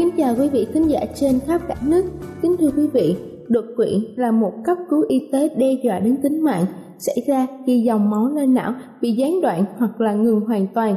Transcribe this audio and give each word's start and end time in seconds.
Kính 0.00 0.10
chào 0.16 0.34
quý 0.38 0.48
vị 0.48 0.66
thính 0.72 0.90
giả 0.90 1.00
trên 1.14 1.40
khắp 1.46 1.60
cả 1.68 1.74
nước. 1.86 2.04
Kính 2.42 2.56
thưa 2.56 2.70
quý 2.76 2.86
vị, 2.92 3.16
đột 3.48 3.64
quỵ 3.76 4.08
là 4.16 4.30
một 4.30 4.52
cấp 4.64 4.78
cứu 4.90 5.04
y 5.08 5.28
tế 5.32 5.48
đe 5.56 5.72
dọa 5.82 5.98
đến 5.98 6.16
tính 6.22 6.44
mạng 6.44 6.64
xảy 6.98 7.16
ra 7.26 7.46
khi 7.66 7.80
dòng 7.80 8.10
máu 8.10 8.28
lên 8.34 8.54
não 8.54 8.74
bị 9.00 9.12
gián 9.12 9.40
đoạn 9.40 9.64
hoặc 9.78 10.00
là 10.00 10.14
ngừng 10.14 10.40
hoàn 10.40 10.66
toàn. 10.74 10.94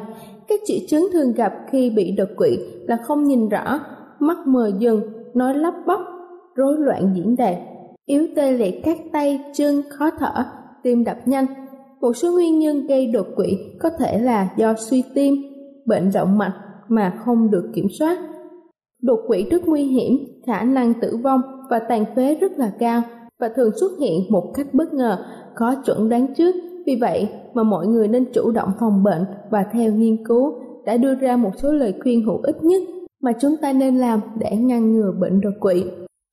Các 0.48 0.60
triệu 0.66 0.78
chứng 0.90 1.08
thường 1.14 1.34
gặp 1.34 1.54
khi 1.72 1.90
bị 1.90 2.12
đột 2.12 2.30
quỵ 2.38 2.58
là 2.88 2.98
không 3.04 3.24
nhìn 3.24 3.50
rõ, 3.50 3.80
mắt 4.20 4.38
mờ 4.48 4.72
dần, 4.80 5.02
nói 5.34 5.56
lắp 5.56 5.74
bắp, 5.88 6.00
rối 6.56 6.78
loạn 6.78 7.14
diễn 7.16 7.36
đạt, 7.36 7.56
yếu 8.06 8.28
tê 8.36 8.52
liệt 8.52 8.82
các 8.84 8.98
tay, 9.12 9.40
chân, 9.54 9.82
khó 9.90 10.10
thở, 10.20 10.46
tim 10.84 11.04
đập 11.04 11.18
nhanh. 11.26 11.46
Một 12.02 12.14
số 12.14 12.32
nguyên 12.32 12.60
nhân 12.60 12.88
gây 12.88 13.08
đột 13.08 13.28
quỵ 13.36 13.58
có 13.80 13.90
thể 14.00 14.20
là 14.20 14.50
do 14.58 14.74
suy 14.78 15.04
tim, 15.14 15.36
bệnh 15.86 16.12
động 16.14 16.38
mạch 16.38 16.54
mà 16.88 17.14
không 17.26 17.52
được 17.52 17.72
kiểm 17.76 17.88
soát 18.00 18.18
Đột 19.04 19.20
quỵ 19.28 19.44
rất 19.44 19.68
nguy 19.68 19.84
hiểm, 19.84 20.18
khả 20.46 20.64
năng 20.64 20.94
tử 21.02 21.18
vong 21.24 21.42
và 21.70 21.80
tàn 21.80 22.06
phế 22.16 22.36
rất 22.36 22.52
là 22.60 22.72
cao 22.80 23.02
và 23.40 23.50
thường 23.56 23.72
xuất 23.80 23.92
hiện 24.00 24.22
một 24.30 24.52
cách 24.54 24.74
bất 24.74 24.94
ngờ, 24.94 25.26
khó 25.54 25.76
chuẩn 25.86 26.10
đoán 26.10 26.34
trước. 26.34 26.56
Vì 26.86 26.98
vậy 27.02 27.30
mà 27.54 27.64
mọi 27.64 27.88
người 27.88 28.08
nên 28.08 28.26
chủ 28.34 28.52
động 28.52 28.70
phòng 28.80 29.04
bệnh 29.04 29.26
và 29.52 29.66
theo 29.74 29.92
nghiên 29.92 30.26
cứu 30.28 30.54
đã 30.86 30.98
đưa 30.98 31.16
ra 31.16 31.38
một 31.38 31.52
số 31.58 31.72
lời 31.72 31.94
khuyên 32.04 32.26
hữu 32.26 32.40
ích 32.44 32.64
nhất 32.64 32.82
mà 33.22 33.32
chúng 33.42 33.56
ta 33.62 33.74
nên 33.74 33.98
làm 33.98 34.20
để 34.40 34.56
ngăn 34.56 34.94
ngừa 34.94 35.12
bệnh 35.20 35.42
đột 35.42 35.54
quỵ. 35.60 35.84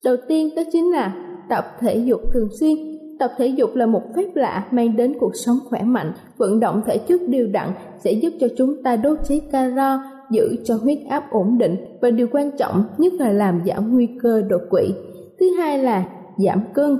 Đầu 0.05 0.15
tiên 0.27 0.49
đó 0.55 0.61
chính 0.71 0.91
là 0.91 1.15
tập 1.49 1.65
thể 1.79 1.95
dục 1.95 2.21
thường 2.33 2.49
xuyên. 2.59 2.77
Tập 3.19 3.31
thể 3.37 3.47
dục 3.47 3.75
là 3.75 3.85
một 3.85 4.01
phép 4.15 4.35
lạ 4.35 4.67
mang 4.71 4.95
đến 4.95 5.13
cuộc 5.19 5.31
sống 5.35 5.57
khỏe 5.69 5.83
mạnh, 5.83 6.13
vận 6.37 6.59
động 6.59 6.81
thể 6.85 6.97
chất 6.97 7.21
đều 7.27 7.47
đặn 7.47 7.69
sẽ 7.99 8.11
giúp 8.11 8.33
cho 8.39 8.47
chúng 8.57 8.83
ta 8.83 8.95
đốt 8.95 9.17
cháy 9.27 9.41
calo, 9.51 9.99
giữ 10.31 10.55
cho 10.63 10.75
huyết 10.75 10.97
áp 11.09 11.23
ổn 11.31 11.57
định 11.57 11.75
và 12.01 12.09
điều 12.09 12.27
quan 12.31 12.51
trọng 12.57 12.83
nhất 12.97 13.13
là 13.13 13.31
làm 13.31 13.61
giảm 13.65 13.93
nguy 13.93 14.07
cơ 14.21 14.41
đột 14.41 14.61
quỵ. 14.69 14.93
Thứ 15.39 15.45
hai 15.57 15.77
là 15.77 16.05
giảm 16.37 16.59
cân. 16.73 16.97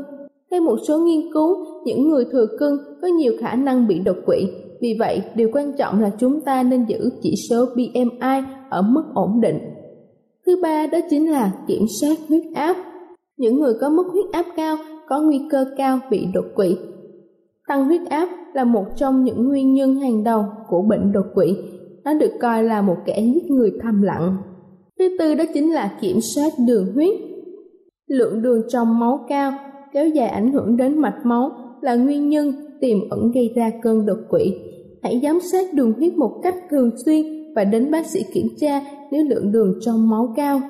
Theo 0.51 0.61
một 0.61 0.75
số 0.87 0.97
nghiên 0.99 1.33
cứu, 1.33 1.65
những 1.85 2.09
người 2.09 2.25
thừa 2.31 2.45
cân 2.59 2.77
có 3.01 3.07
nhiều 3.07 3.33
khả 3.39 3.55
năng 3.55 3.87
bị 3.87 3.99
đột 3.99 4.17
quỵ. 4.25 4.47
Vì 4.81 4.95
vậy, 4.99 5.21
điều 5.35 5.49
quan 5.53 5.73
trọng 5.77 6.01
là 6.01 6.11
chúng 6.19 6.41
ta 6.41 6.63
nên 6.63 6.85
giữ 6.85 7.09
chỉ 7.21 7.33
số 7.49 7.65
BMI 7.75 8.43
ở 8.69 8.81
mức 8.81 9.03
ổn 9.13 9.41
định. 9.41 9.59
Thứ 10.45 10.59
ba 10.63 10.87
đó 10.87 10.99
chính 11.09 11.31
là 11.31 11.51
kiểm 11.67 11.85
soát 12.01 12.15
huyết 12.27 12.43
áp. 12.55 12.75
Những 13.37 13.59
người 13.59 13.73
có 13.81 13.89
mức 13.89 14.03
huyết 14.11 14.25
áp 14.31 14.45
cao 14.55 14.77
có 15.09 15.21
nguy 15.21 15.41
cơ 15.51 15.65
cao 15.77 15.99
bị 16.09 16.27
đột 16.33 16.45
quỵ. 16.55 16.75
Tăng 17.67 17.85
huyết 17.85 18.01
áp 18.09 18.29
là 18.53 18.63
một 18.63 18.85
trong 18.95 19.23
những 19.23 19.47
nguyên 19.47 19.73
nhân 19.73 19.95
hàng 19.95 20.23
đầu 20.23 20.45
của 20.69 20.81
bệnh 20.81 21.11
đột 21.11 21.25
quỵ 21.35 21.55
nó 22.05 22.13
được 22.13 22.31
coi 22.41 22.63
là 22.63 22.81
một 22.81 22.97
kẻ 23.05 23.21
giết 23.33 23.51
người 23.51 23.71
thầm 23.83 24.01
lặng. 24.01 24.37
Thứ 24.99 25.15
tư 25.19 25.35
đó 25.35 25.43
chính 25.53 25.73
là 25.73 25.97
kiểm 26.01 26.17
soát 26.21 26.49
đường 26.67 26.93
huyết. 26.93 27.15
Lượng 28.07 28.41
đường 28.41 28.61
trong 28.69 28.99
máu 28.99 29.25
cao, 29.29 29.51
kéo 29.93 30.07
dài 30.07 30.27
ảnh 30.27 30.51
hưởng 30.51 30.77
đến 30.77 30.97
mạch 30.97 31.19
máu, 31.25 31.51
là 31.81 31.95
nguyên 31.95 32.29
nhân 32.29 32.53
tiềm 32.81 32.97
ẩn 33.09 33.31
gây 33.31 33.53
ra 33.55 33.71
cơn 33.81 34.05
đột 34.05 34.19
quỵ. 34.29 34.53
Hãy 35.03 35.19
giám 35.23 35.39
sát 35.51 35.73
đường 35.73 35.93
huyết 35.93 36.13
một 36.13 36.39
cách 36.43 36.55
thường 36.69 36.91
xuyên 37.05 37.25
và 37.55 37.63
đến 37.63 37.91
bác 37.91 38.05
sĩ 38.05 38.19
kiểm 38.33 38.47
tra 38.59 38.81
nếu 39.11 39.25
lượng 39.25 39.51
đường 39.51 39.79
trong 39.81 40.09
máu 40.09 40.33
cao. 40.35 40.61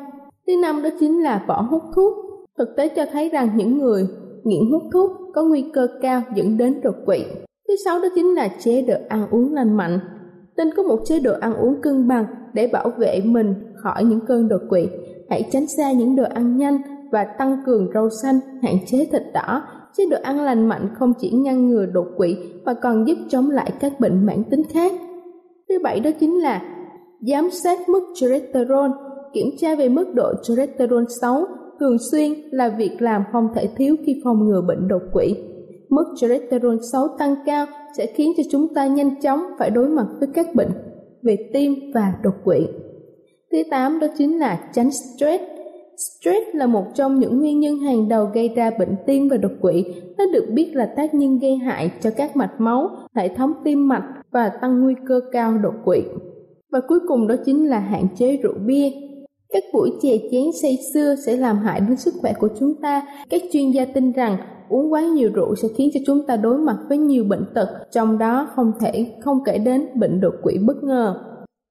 Thứ 0.48 0.54
năm 0.62 0.84
đó 0.84 0.90
chính 1.00 1.24
là 1.24 1.46
bỏ 1.48 1.62
hút 1.62 1.82
thuốc. 1.96 2.14
Thực 2.58 2.68
tế 2.78 2.88
cho 2.88 3.06
thấy 3.12 3.30
rằng 3.30 3.50
những 3.56 3.78
người 3.78 4.08
nghiện 4.44 4.72
hút 4.72 4.84
thuốc 4.94 5.12
có 5.34 5.44
nguy 5.44 5.66
cơ 5.74 5.88
cao 6.02 6.22
dẫn 6.36 6.58
đến 6.58 6.82
đột 6.84 6.96
quỵ. 7.06 7.24
Thứ 7.68 7.76
sáu 7.86 8.02
đó 8.02 8.08
chính 8.16 8.36
là 8.36 8.50
chế 8.60 8.82
độ 8.82 8.94
ăn 9.10 9.28
uống 9.32 9.54
lành 9.54 9.78
mạnh 9.78 10.00
nên 10.58 10.70
có 10.78 10.84
một 10.84 11.00
chế 11.06 11.20
độ 11.20 11.34
ăn 11.40 11.54
uống 11.54 11.82
cân 11.82 12.08
bằng 12.08 12.26
để 12.54 12.68
bảo 12.68 12.90
vệ 12.98 13.22
mình 13.26 13.54
khỏi 13.76 14.04
những 14.04 14.20
cơn 14.28 14.48
đột 14.48 14.62
quỵ. 14.70 14.88
Hãy 15.30 15.50
tránh 15.52 15.68
xa 15.68 15.92
những 15.92 16.16
đồ 16.16 16.24
ăn 16.24 16.58
nhanh 16.58 16.78
và 17.12 17.24
tăng 17.24 17.58
cường 17.66 17.88
rau 17.94 18.10
xanh, 18.24 18.40
hạn 18.62 18.76
chế 18.88 19.08
thịt 19.12 19.22
đỏ. 19.34 19.64
Chế 19.98 20.04
độ 20.12 20.18
ăn 20.24 20.42
lành 20.42 20.70
mạnh 20.70 20.90
không 21.00 21.14
chỉ 21.20 21.32
ngăn 21.32 21.70
ngừa 21.70 21.86
đột 21.86 22.08
quỵ 22.18 22.36
mà 22.66 22.74
còn 22.74 23.08
giúp 23.08 23.18
chống 23.30 23.50
lại 23.50 23.72
các 23.80 24.00
bệnh 24.00 24.26
mãn 24.26 24.44
tính 24.44 24.64
khác. 24.74 24.92
Thứ 25.70 25.80
bảy 25.84 26.00
đó 26.00 26.10
chính 26.20 26.42
là 26.42 26.62
giám 27.22 27.50
sát 27.52 27.90
mức 27.90 28.04
cholesterol, 28.16 28.92
kiểm 29.34 29.48
tra 29.60 29.76
về 29.76 29.90
mức 29.90 30.14
độ 30.14 30.34
cholesterol 30.44 31.04
xấu 31.22 31.46
thường 31.80 31.98
xuyên 32.12 32.34
là 32.52 32.70
việc 32.70 32.92
làm 33.00 33.24
không 33.32 33.48
thể 33.56 33.70
thiếu 33.76 33.96
khi 34.06 34.22
phòng 34.24 34.46
ngừa 34.46 34.62
bệnh 34.68 34.88
đột 34.88 35.02
quỵ. 35.14 35.36
Mức 35.92 36.14
cholesterol 36.16 36.76
xấu 36.92 37.08
tăng 37.20 37.36
cao 37.46 37.66
sẽ 37.98 38.06
khiến 38.06 38.32
cho 38.38 38.44
chúng 38.52 38.74
ta 38.74 38.88
nhanh 38.88 39.22
chóng 39.22 39.40
phải 39.60 39.70
đối 39.70 39.90
mặt 39.90 40.06
với 40.20 40.30
các 40.34 40.56
bệnh 40.56 40.72
về 41.22 41.50
tim 41.54 41.74
và 41.94 42.14
đột 42.24 42.34
quỵ. 42.44 42.60
Thứ 43.52 43.58
tám 43.72 44.00
đó 44.00 44.08
chính 44.18 44.40
là 44.40 44.70
tránh 44.74 44.92
stress. 44.92 45.44
Stress 45.98 46.48
là 46.54 46.68
một 46.68 46.86
trong 46.94 47.20
những 47.20 47.40
nguyên 47.40 47.60
nhân 47.60 47.78
hàng 47.78 48.10
đầu 48.10 48.26
gây 48.34 48.50
ra 48.50 48.72
bệnh 48.80 48.96
tim 49.06 49.28
và 49.30 49.38
đột 49.38 49.52
quỵ. 49.62 49.86
Nó 50.18 50.26
được 50.34 50.46
biết 50.54 50.72
là 50.74 50.94
tác 50.96 51.14
nhân 51.14 51.40
gây 51.40 51.56
hại 51.56 51.92
cho 52.02 52.10
các 52.10 52.36
mạch 52.36 52.62
máu, 52.62 52.90
hệ 53.16 53.28
thống 53.36 53.54
tim 53.64 53.88
mạch 53.88 54.04
và 54.32 54.50
tăng 54.62 54.82
nguy 54.84 54.94
cơ 55.08 55.20
cao 55.32 55.58
đột 55.58 55.74
quỵ. 55.86 56.00
Và 56.72 56.80
cuối 56.88 57.00
cùng 57.08 57.28
đó 57.28 57.36
chính 57.46 57.70
là 57.70 57.80
hạn 57.80 58.08
chế 58.18 58.38
rượu 58.38 58.54
bia. 58.66 58.92
Các 59.50 59.64
buổi 59.74 59.92
chè 60.02 60.18
chén 60.32 60.44
say 60.62 60.78
xưa 60.94 61.16
sẽ 61.26 61.38
làm 61.38 61.58
hại 61.58 61.80
đến 61.80 61.98
sức 61.98 62.14
khỏe 62.22 62.34
của 62.40 62.50
chúng 62.60 62.74
ta. 62.82 63.02
Các 63.30 63.42
chuyên 63.52 63.72
gia 63.72 63.86
tin 63.86 64.12
rằng 64.12 64.38
uống 64.72 64.94
quá 64.94 65.02
nhiều 65.02 65.30
rượu 65.34 65.56
sẽ 65.56 65.68
khiến 65.76 65.90
cho 65.94 66.00
chúng 66.06 66.26
ta 66.28 66.38
đối 66.38 66.58
mặt 66.58 66.78
với 66.90 66.98
nhiều 66.98 67.24
bệnh 67.24 67.46
tật, 67.54 67.68
trong 67.92 68.18
đó 68.18 68.48
không 68.56 68.72
thể 68.80 69.14
không 69.22 69.44
kể 69.46 69.58
đến 69.58 69.86
bệnh 69.96 70.22
đột 70.22 70.34
quỵ 70.42 70.58
bất 70.68 70.84
ngờ. 70.84 71.16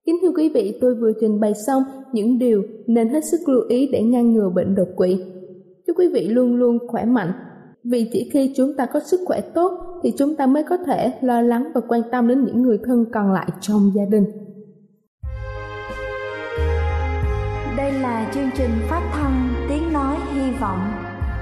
Kính 0.07 0.17
thưa 0.23 0.31
quý 0.37 0.51
vị, 0.55 0.79
tôi 0.81 0.95
vừa 0.95 1.13
trình 1.21 1.41
bày 1.41 1.53
xong 1.67 1.83
những 2.13 2.39
điều 2.39 2.63
nên 2.87 3.09
hết 3.09 3.21
sức 3.31 3.49
lưu 3.49 3.63
ý 3.69 3.89
để 3.93 4.03
ngăn 4.03 4.33
ngừa 4.33 4.51
bệnh 4.55 4.75
đột 4.75 4.89
quỵ. 4.97 5.23
Chúc 5.87 5.99
quý 5.99 6.09
vị 6.15 6.29
luôn 6.29 6.55
luôn 6.55 6.79
khỏe 6.89 7.05
mạnh, 7.05 7.33
vì 7.85 8.11
chỉ 8.13 8.31
khi 8.33 8.53
chúng 8.57 8.77
ta 8.77 8.87
có 8.87 9.01
sức 9.01 9.21
khỏe 9.27 9.41
tốt 9.41 9.73
thì 10.03 10.13
chúng 10.19 10.37
ta 10.37 10.47
mới 10.47 10.63
có 10.69 10.77
thể 10.77 11.13
lo 11.21 11.41
lắng 11.43 11.71
và 11.75 11.81
quan 11.89 12.01
tâm 12.13 12.29
đến 12.29 12.45
những 12.45 12.63
người 12.63 12.79
thân 12.85 13.05
còn 13.13 13.33
lại 13.33 13.49
trong 13.61 13.93
gia 13.95 14.05
đình. 14.11 14.25
Đây 17.77 17.93
là 17.93 18.31
chương 18.35 18.51
trình 18.57 18.71
phát 18.89 19.11
thanh 19.13 19.49
Tiếng 19.69 19.93
Nói 19.93 20.17
Hy 20.35 20.51
Vọng 20.61 20.79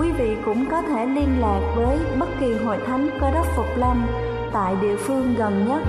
quý 0.00 0.12
vị 0.12 0.36
cũng 0.44 0.64
có 0.70 0.82
thể 0.82 1.06
liên 1.06 1.40
lạc 1.40 1.74
với 1.76 1.98
bất 2.20 2.28
kỳ 2.40 2.54
hội 2.54 2.78
thánh 2.86 3.08
Cơ 3.20 3.30
đốc 3.30 3.46
Phục 3.56 3.66
Lâm 3.76 4.06
tại 4.52 4.76
địa 4.82 4.96
phương 4.96 5.34
gần 5.38 5.52
nhất. 5.68 5.82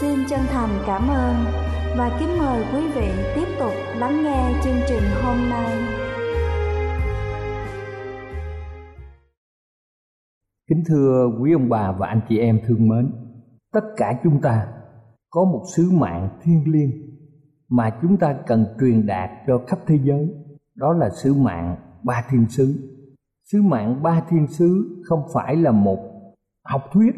Xin 0.00 0.18
chân 0.28 0.40
thành 0.48 0.68
cảm 0.86 1.08
ơn 1.08 1.34
và 1.98 2.16
kính 2.20 2.38
mời 2.38 2.64
quý 2.74 2.88
vị 2.94 3.08
tiếp 3.34 3.46
tục 3.58 3.72
lắng 3.96 4.22
nghe 4.24 4.54
chương 4.64 4.80
trình 4.88 5.02
hôm 5.22 5.36
nay. 5.50 5.82
Kính 10.68 10.84
thưa 10.88 11.30
quý 11.40 11.52
ông 11.52 11.68
bà 11.68 11.92
và 11.92 12.06
anh 12.06 12.20
chị 12.28 12.38
em 12.38 12.60
thương 12.66 12.88
mến, 12.88 13.12
tất 13.72 13.84
cả 13.96 14.12
chúng 14.24 14.40
ta 14.40 14.66
có 15.30 15.44
một 15.44 15.62
sứ 15.76 15.90
mạng 15.90 16.28
thiêng 16.42 16.64
liêng 16.66 16.90
mà 17.68 17.90
chúng 18.02 18.16
ta 18.16 18.36
cần 18.46 18.66
truyền 18.80 19.06
đạt 19.06 19.30
cho 19.46 19.60
khắp 19.66 19.78
thế 19.86 19.98
giới, 20.02 20.28
đó 20.74 20.92
là 20.92 21.10
sứ 21.22 21.34
mạng 21.34 21.76
ba 22.02 22.24
thiên 22.30 22.46
sứ. 22.48 22.91
Sứ 23.52 23.62
mạng 23.62 24.02
ba 24.02 24.22
thiên 24.28 24.46
sứ 24.46 25.02
không 25.04 25.22
phải 25.34 25.56
là 25.56 25.70
một 25.70 25.98
học 26.64 26.82
thuyết 26.92 27.16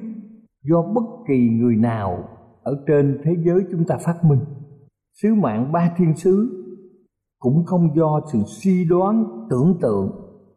do 0.63 0.83
bất 0.83 1.05
kỳ 1.29 1.49
người 1.49 1.77
nào 1.77 2.29
ở 2.63 2.85
trên 2.87 3.21
thế 3.25 3.37
giới 3.45 3.61
chúng 3.71 3.85
ta 3.85 3.97
phát 3.97 4.25
minh. 4.25 4.41
Sứ 5.23 5.35
mạng 5.35 5.73
ba 5.73 5.91
thiên 5.97 6.15
sứ 6.17 6.65
cũng 7.39 7.65
không 7.67 7.97
do 7.97 8.21
sự 8.33 8.39
suy 8.47 8.85
đoán, 8.85 9.47
tưởng 9.51 9.79
tượng, 9.81 10.11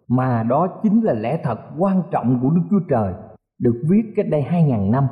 mà 0.07 0.44
đó 0.44 0.68
chính 0.83 1.01
là 1.01 1.13
lẽ 1.13 1.39
thật 1.44 1.59
quan 1.77 2.01
trọng 2.12 2.39
của 2.41 2.50
Đức 2.50 2.62
Chúa 2.69 2.85
Trời, 2.89 3.13
được 3.59 3.83
viết 3.89 4.13
cách 4.15 4.25
đây 4.30 4.41
hai 4.41 4.63
ngàn 4.63 4.91
năm 4.91 5.07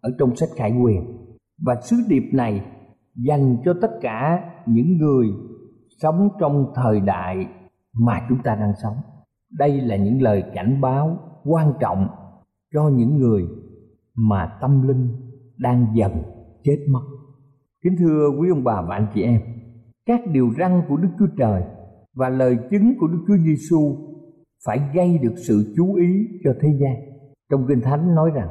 ở 0.00 0.10
trong 0.18 0.36
sách 0.36 0.48
Khải 0.56 0.72
Quyền 0.82 1.02
và 1.66 1.74
sứ 1.82 1.96
điệp 2.08 2.30
này 2.32 2.66
dành 3.14 3.56
cho 3.64 3.74
tất 3.82 3.90
cả 4.00 4.50
những 4.66 4.96
người 4.98 5.26
sống 6.02 6.28
trong 6.40 6.72
thời 6.74 7.00
đại 7.00 7.46
mà 7.92 8.26
chúng 8.28 8.38
ta 8.42 8.54
đang 8.54 8.72
sống 8.82 8.96
đây 9.58 9.80
là 9.80 9.96
những 9.96 10.22
lời 10.22 10.44
cảnh 10.54 10.80
báo 10.80 11.18
quan 11.44 11.72
trọng 11.80 12.08
cho 12.74 12.88
những 12.88 13.18
người 13.18 13.42
mà 14.14 14.58
tâm 14.60 14.88
linh 14.88 15.08
đang 15.58 15.86
dần 15.94 16.12
chết 16.62 16.86
mất. 16.90 17.02
Kính 17.84 17.96
thưa 17.98 18.30
quý 18.38 18.48
ông 18.48 18.64
bà 18.64 18.82
và 18.82 18.94
anh 18.94 19.06
chị 19.14 19.22
em, 19.22 19.40
các 20.06 20.20
điều 20.32 20.50
răn 20.58 20.82
của 20.88 20.96
đức 20.96 21.08
chúa 21.18 21.28
trời 21.38 21.62
và 22.14 22.28
lời 22.28 22.58
chứng 22.70 22.94
của 23.00 23.06
đức 23.06 23.24
chúa 23.26 23.36
giêsu 23.36 23.96
phải 24.66 24.80
gây 24.94 25.18
được 25.18 25.34
sự 25.36 25.74
chú 25.76 25.94
ý 25.94 26.28
cho 26.44 26.54
thế 26.60 26.68
gian. 26.80 26.94
Trong 27.50 27.66
kinh 27.68 27.80
thánh 27.80 28.14
nói 28.14 28.30
rằng, 28.34 28.48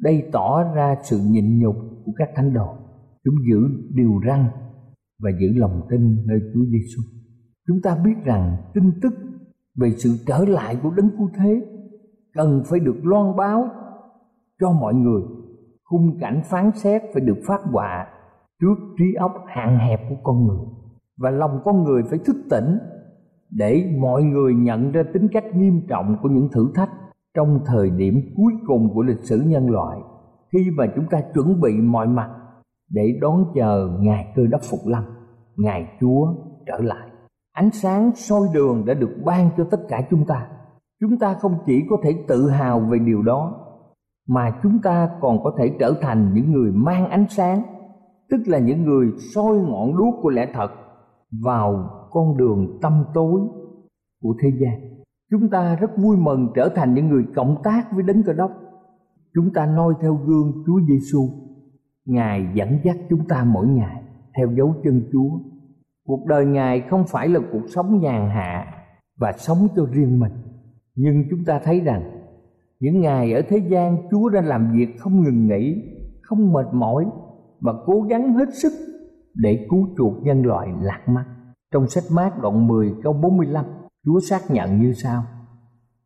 đây 0.00 0.28
tỏ 0.32 0.74
ra 0.74 0.96
sự 1.02 1.18
nhịn 1.18 1.58
nhục 1.58 1.76
của 2.04 2.12
các 2.16 2.28
thánh 2.34 2.54
đồ. 2.54 2.76
Chúng 3.24 3.34
giữ 3.50 3.60
điều 3.94 4.20
răn 4.26 4.44
và 5.22 5.30
giữ 5.40 5.48
lòng 5.54 5.80
tin 5.90 6.26
nơi 6.26 6.40
Chúa 6.54 6.64
Giêsu. 6.64 7.02
Chúng 7.68 7.80
ta 7.82 7.96
biết 8.04 8.14
rằng 8.24 8.56
tin 8.74 9.00
tức 9.02 9.14
về 9.76 9.90
sự 9.90 10.10
trở 10.26 10.44
lại 10.48 10.76
của 10.82 10.90
đấng 10.90 11.10
cứu 11.18 11.30
thế 11.38 11.62
cần 12.34 12.62
phải 12.66 12.80
được 12.80 12.96
loan 13.02 13.36
báo 13.36 13.68
cho 14.60 14.72
mọi 14.72 14.94
người. 14.94 15.22
Khung 15.84 16.18
cảnh 16.20 16.42
phán 16.44 16.70
xét 16.74 17.02
phải 17.12 17.20
được 17.20 17.38
phát 17.46 17.60
họa 17.72 18.06
trước 18.60 18.74
trí 18.98 19.14
óc 19.18 19.32
hạn 19.46 19.78
hẹp 19.78 20.00
của 20.08 20.16
con 20.22 20.46
người. 20.46 20.66
Và 21.18 21.30
lòng 21.30 21.60
con 21.64 21.84
người 21.84 22.02
phải 22.10 22.18
thức 22.18 22.36
tỉnh 22.50 22.78
để 23.50 23.96
mọi 24.00 24.22
người 24.22 24.54
nhận 24.54 24.92
ra 24.92 25.02
tính 25.12 25.28
cách 25.32 25.44
nghiêm 25.54 25.80
trọng 25.88 26.16
của 26.22 26.28
những 26.28 26.48
thử 26.52 26.72
thách 26.74 26.90
trong 27.34 27.60
thời 27.66 27.90
điểm 27.90 28.20
cuối 28.36 28.52
cùng 28.66 28.94
của 28.94 29.02
lịch 29.02 29.20
sử 29.22 29.42
nhân 29.46 29.70
loại. 29.70 30.00
Khi 30.52 30.70
mà 30.76 30.86
chúng 30.96 31.04
ta 31.10 31.20
chuẩn 31.34 31.60
bị 31.60 31.80
mọi 31.80 32.06
mặt 32.06 32.30
để 32.90 33.18
đón 33.20 33.44
chờ 33.54 33.98
ngày 34.00 34.32
cơ 34.36 34.42
đốc 34.50 34.60
phục 34.70 34.80
lâm 34.86 35.04
ngày 35.56 35.86
chúa 36.00 36.34
trở 36.66 36.78
lại 36.78 37.08
ánh 37.52 37.70
sáng 37.70 38.10
soi 38.14 38.48
đường 38.54 38.84
đã 38.86 38.94
được 38.94 39.16
ban 39.24 39.50
cho 39.56 39.64
tất 39.70 39.80
cả 39.88 40.06
chúng 40.10 40.26
ta. 40.26 40.46
Chúng 41.00 41.18
ta 41.18 41.34
không 41.34 41.58
chỉ 41.66 41.82
có 41.90 41.96
thể 42.02 42.24
tự 42.28 42.48
hào 42.48 42.80
về 42.80 42.98
điều 42.98 43.22
đó, 43.22 43.54
mà 44.28 44.60
chúng 44.62 44.78
ta 44.82 45.10
còn 45.20 45.42
có 45.44 45.54
thể 45.58 45.76
trở 45.78 45.94
thành 46.00 46.34
những 46.34 46.52
người 46.52 46.72
mang 46.72 47.10
ánh 47.10 47.26
sáng, 47.28 47.62
tức 48.30 48.40
là 48.46 48.58
những 48.58 48.84
người 48.84 49.06
soi 49.34 49.56
ngọn 49.56 49.96
đuốc 49.96 50.14
của 50.22 50.30
lẽ 50.30 50.48
thật 50.54 50.68
vào 51.44 51.90
con 52.10 52.36
đường 52.36 52.78
tâm 52.82 53.04
tối 53.14 53.40
của 54.22 54.34
thế 54.42 54.48
gian. 54.60 54.80
Chúng 55.30 55.50
ta 55.50 55.76
rất 55.76 55.90
vui 55.96 56.16
mừng 56.16 56.52
trở 56.54 56.68
thành 56.74 56.94
những 56.94 57.08
người 57.08 57.24
cộng 57.34 57.56
tác 57.64 57.92
với 57.94 58.02
đấng 58.02 58.22
cơ 58.22 58.32
đốc. 58.32 58.50
Chúng 59.34 59.52
ta 59.54 59.66
noi 59.66 59.94
theo 60.00 60.14
gương 60.14 60.52
chúa 60.66 60.80
giêsu 60.88 61.28
ngài 62.06 62.48
dẫn 62.54 62.78
dắt 62.84 62.96
chúng 63.10 63.28
ta 63.28 63.44
mỗi 63.44 63.66
ngày 63.66 64.02
theo 64.36 64.48
dấu 64.56 64.74
chân 64.84 65.02
chúa 65.12 65.30
cuộc 66.12 66.26
đời 66.26 66.46
ngài 66.46 66.80
không 66.80 67.04
phải 67.08 67.28
là 67.28 67.40
cuộc 67.52 67.62
sống 67.74 68.00
nhàn 68.00 68.30
hạ 68.30 68.66
và 69.16 69.32
sống 69.36 69.58
cho 69.76 69.86
riêng 69.92 70.20
mình. 70.20 70.32
Nhưng 70.94 71.24
chúng 71.30 71.44
ta 71.44 71.60
thấy 71.64 71.80
rằng, 71.80 72.02
những 72.80 73.00
ngày 73.00 73.32
ở 73.32 73.42
thế 73.48 73.58
gian 73.58 73.96
chúa 74.10 74.28
đã 74.28 74.40
làm 74.40 74.72
việc 74.72 74.88
không 74.98 75.22
ngừng 75.22 75.46
nghỉ, 75.46 75.82
không 76.22 76.52
mệt 76.52 76.66
mỏi 76.72 77.06
và 77.60 77.72
cố 77.86 78.02
gắng 78.02 78.34
hết 78.34 78.48
sức 78.62 78.72
để 79.34 79.66
cứu 79.70 79.88
chuộc 79.98 80.22
nhân 80.22 80.42
loại 80.42 80.68
lạc 80.80 81.00
mắt. 81.08 81.24
Trong 81.72 81.86
sách 81.86 82.04
mát 82.12 82.42
đoạn 82.42 82.66
10 82.66 82.94
câu 83.02 83.12
45 83.12 83.64
Chúa 84.04 84.20
xác 84.20 84.40
nhận 84.50 84.80
như 84.80 84.92
sau. 84.92 85.24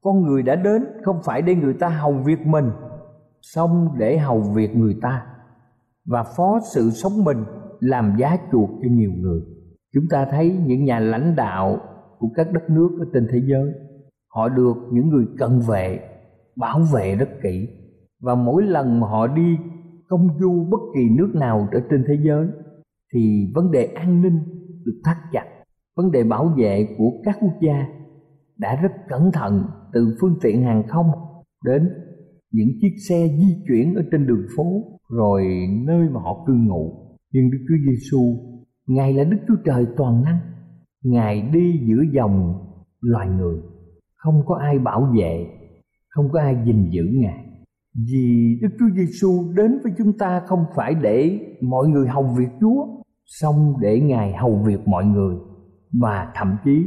Con 0.03 0.23
người 0.23 0.43
đã 0.43 0.57
đến 0.57 0.85
không 1.05 1.21
phải 1.25 1.43
để 1.43 1.55
người 1.55 1.75
ta 1.75 1.89
hầu 1.89 2.13
việc 2.13 2.47
mình, 2.47 2.71
Xong 3.43 3.89
để 3.99 4.19
hầu 4.19 4.41
việc 4.41 4.77
người 4.77 4.97
ta 5.03 5.27
và 6.05 6.23
phó 6.37 6.61
sự 6.75 6.91
sống 6.91 7.25
mình 7.25 7.45
làm 7.81 8.17
giá 8.19 8.37
chuộc 8.53 8.71
cho 8.83 8.89
nhiều 8.91 9.11
người 9.17 9.56
chúng 9.97 10.09
ta 10.11 10.27
thấy 10.31 10.57
những 10.67 10.85
nhà 10.85 10.99
lãnh 10.99 11.37
đạo 11.37 11.79
của 12.19 12.29
các 12.35 12.53
đất 12.53 12.71
nước 12.71 12.97
ở 13.01 13.07
trên 13.15 13.27
thế 13.33 13.39
giới, 13.47 13.73
họ 14.35 14.49
được 14.49 14.77
những 14.93 15.09
người 15.09 15.25
cận 15.39 15.51
vệ, 15.69 16.01
bảo 16.57 16.81
vệ 16.95 17.17
rất 17.17 17.29
kỹ. 17.43 17.69
Và 18.23 18.35
mỗi 18.35 18.63
lần 18.63 19.01
mà 19.01 19.07
họ 19.07 19.27
đi 19.27 19.57
công 20.09 20.29
du 20.41 20.67
bất 20.71 20.81
kỳ 20.95 21.01
nước 21.19 21.33
nào 21.35 21.69
ở 21.73 21.81
trên 21.91 22.05
thế 22.09 22.15
giới, 22.27 22.47
thì 23.15 23.53
vấn 23.55 23.71
đề 23.71 23.85
an 23.85 24.23
ninh 24.23 24.39
được 24.85 25.01
thắt 25.05 25.17
chặt. 25.33 25.45
Vấn 25.97 26.11
đề 26.11 26.25
bảo 26.25 26.55
vệ 26.59 26.89
của 26.99 27.11
các 27.25 27.39
quốc 27.41 27.55
gia 27.63 27.87
đã 28.59 28.81
rất 28.83 28.93
cẩn 29.09 29.33
thận 29.33 29.63
từ 29.93 30.17
phương 30.21 30.39
tiện 30.43 30.63
hàng 30.63 30.83
không 30.89 31.07
đến 31.65 31.89
những 32.53 32.69
chiếc 32.81 32.93
xe 33.09 33.29
di 33.29 33.65
chuyển 33.69 33.95
ở 33.95 34.03
trên 34.13 34.27
đường 34.27 34.47
phố, 34.57 34.83
rồi 35.11 35.45
nơi 35.87 36.09
mà 36.09 36.21
họ 36.21 36.45
cư 36.47 36.53
ngụ. 36.53 36.93
Nhưng 37.33 37.51
Đức 37.51 37.59
Chúa 37.69 37.91
Giêsu 37.91 38.56
Ngài 38.87 39.13
là 39.13 39.25
Đức 39.25 39.39
Chúa 39.49 39.57
Trời 39.65 39.87
toàn 39.97 40.23
năng 40.23 40.39
Ngài 41.05 41.43
đi 41.43 41.81
giữa 41.89 42.03
dòng 42.13 42.55
loài 43.01 43.29
người 43.29 43.57
không 44.17 44.43
có 44.47 44.55
ai 44.55 44.79
bảo 44.79 45.13
vệ, 45.19 45.47
không 46.09 46.29
có 46.33 46.41
ai 46.41 46.57
gìn 46.65 46.91
giữ 46.91 47.03
Ngài 47.13 47.47
vì 48.11 48.59
Đức 48.63 48.69
Chúa 48.79 48.91
Giêsu 48.97 49.53
đến 49.57 49.79
với 49.83 49.93
chúng 49.99 50.13
ta 50.19 50.43
không 50.47 50.65
phải 50.77 50.95
để 50.95 51.41
mọi 51.63 51.89
người 51.89 52.09
hầu 52.09 52.23
việc 52.39 52.49
Chúa, 52.61 52.87
xong 53.27 53.75
để 53.81 54.01
Ngài 54.01 54.33
hầu 54.33 54.63
việc 54.67 54.89
mọi 54.89 55.05
người 55.05 55.37
và 56.01 56.33
thậm 56.35 56.57
chí 56.65 56.87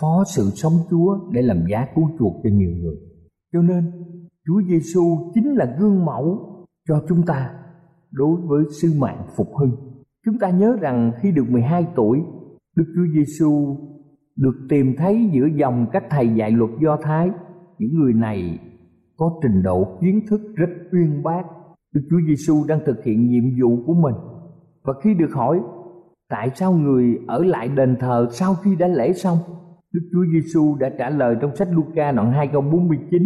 phó 0.00 0.24
sự 0.36 0.42
sống 0.54 0.72
Chúa 0.90 1.18
để 1.32 1.42
làm 1.42 1.64
giá 1.70 1.86
cứu 1.94 2.10
chuộc 2.18 2.32
cho 2.42 2.50
nhiều 2.52 2.70
người. 2.70 2.96
Cho 3.52 3.62
nên, 3.62 3.92
Chúa 4.46 4.62
Giêsu 4.68 5.30
chính 5.34 5.54
là 5.54 5.76
gương 5.80 6.04
mẫu 6.04 6.38
cho 6.88 7.02
chúng 7.08 7.22
ta 7.26 7.50
đối 8.10 8.40
với 8.40 8.64
sứ 8.82 8.92
mạng 8.98 9.26
phục 9.36 9.48
hưng. 9.56 9.91
Chúng 10.24 10.38
ta 10.38 10.50
nhớ 10.50 10.76
rằng 10.80 11.12
khi 11.20 11.32
được 11.32 11.50
12 11.50 11.86
tuổi, 11.94 12.22
Đức 12.76 12.84
Chúa 12.94 13.06
Giêsu 13.14 13.76
được 14.36 14.66
tìm 14.68 14.94
thấy 14.98 15.30
giữa 15.32 15.46
dòng 15.46 15.86
các 15.92 16.04
thầy 16.10 16.28
dạy 16.28 16.50
luật 16.50 16.70
Do 16.82 16.96
Thái. 17.02 17.30
Những 17.78 17.94
người 17.94 18.12
này 18.12 18.58
có 19.16 19.40
trình 19.42 19.62
độ 19.62 19.98
kiến 20.00 20.20
thức 20.30 20.40
rất 20.54 20.70
uyên 20.92 21.22
bác. 21.22 21.42
Đức 21.94 22.00
Chúa 22.10 22.20
Giêsu 22.28 22.64
đang 22.68 22.80
thực 22.86 23.04
hiện 23.04 23.26
nhiệm 23.26 23.44
vụ 23.62 23.84
của 23.86 23.94
mình. 23.94 24.14
Và 24.84 24.92
khi 25.02 25.14
được 25.14 25.32
hỏi 25.32 25.60
tại 26.28 26.50
sao 26.54 26.72
người 26.72 27.18
ở 27.26 27.44
lại 27.44 27.68
đền 27.68 27.96
thờ 28.00 28.28
sau 28.30 28.54
khi 28.54 28.76
đã 28.76 28.88
lễ 28.88 29.12
xong, 29.12 29.38
Đức 29.92 30.00
Chúa 30.12 30.24
Giêsu 30.32 30.76
đã 30.80 30.90
trả 30.98 31.10
lời 31.10 31.36
trong 31.40 31.56
sách 31.56 31.68
Luca 31.70 32.12
đoạn 32.12 32.32
2 32.32 32.48
câu 32.52 32.62
49. 32.62 33.22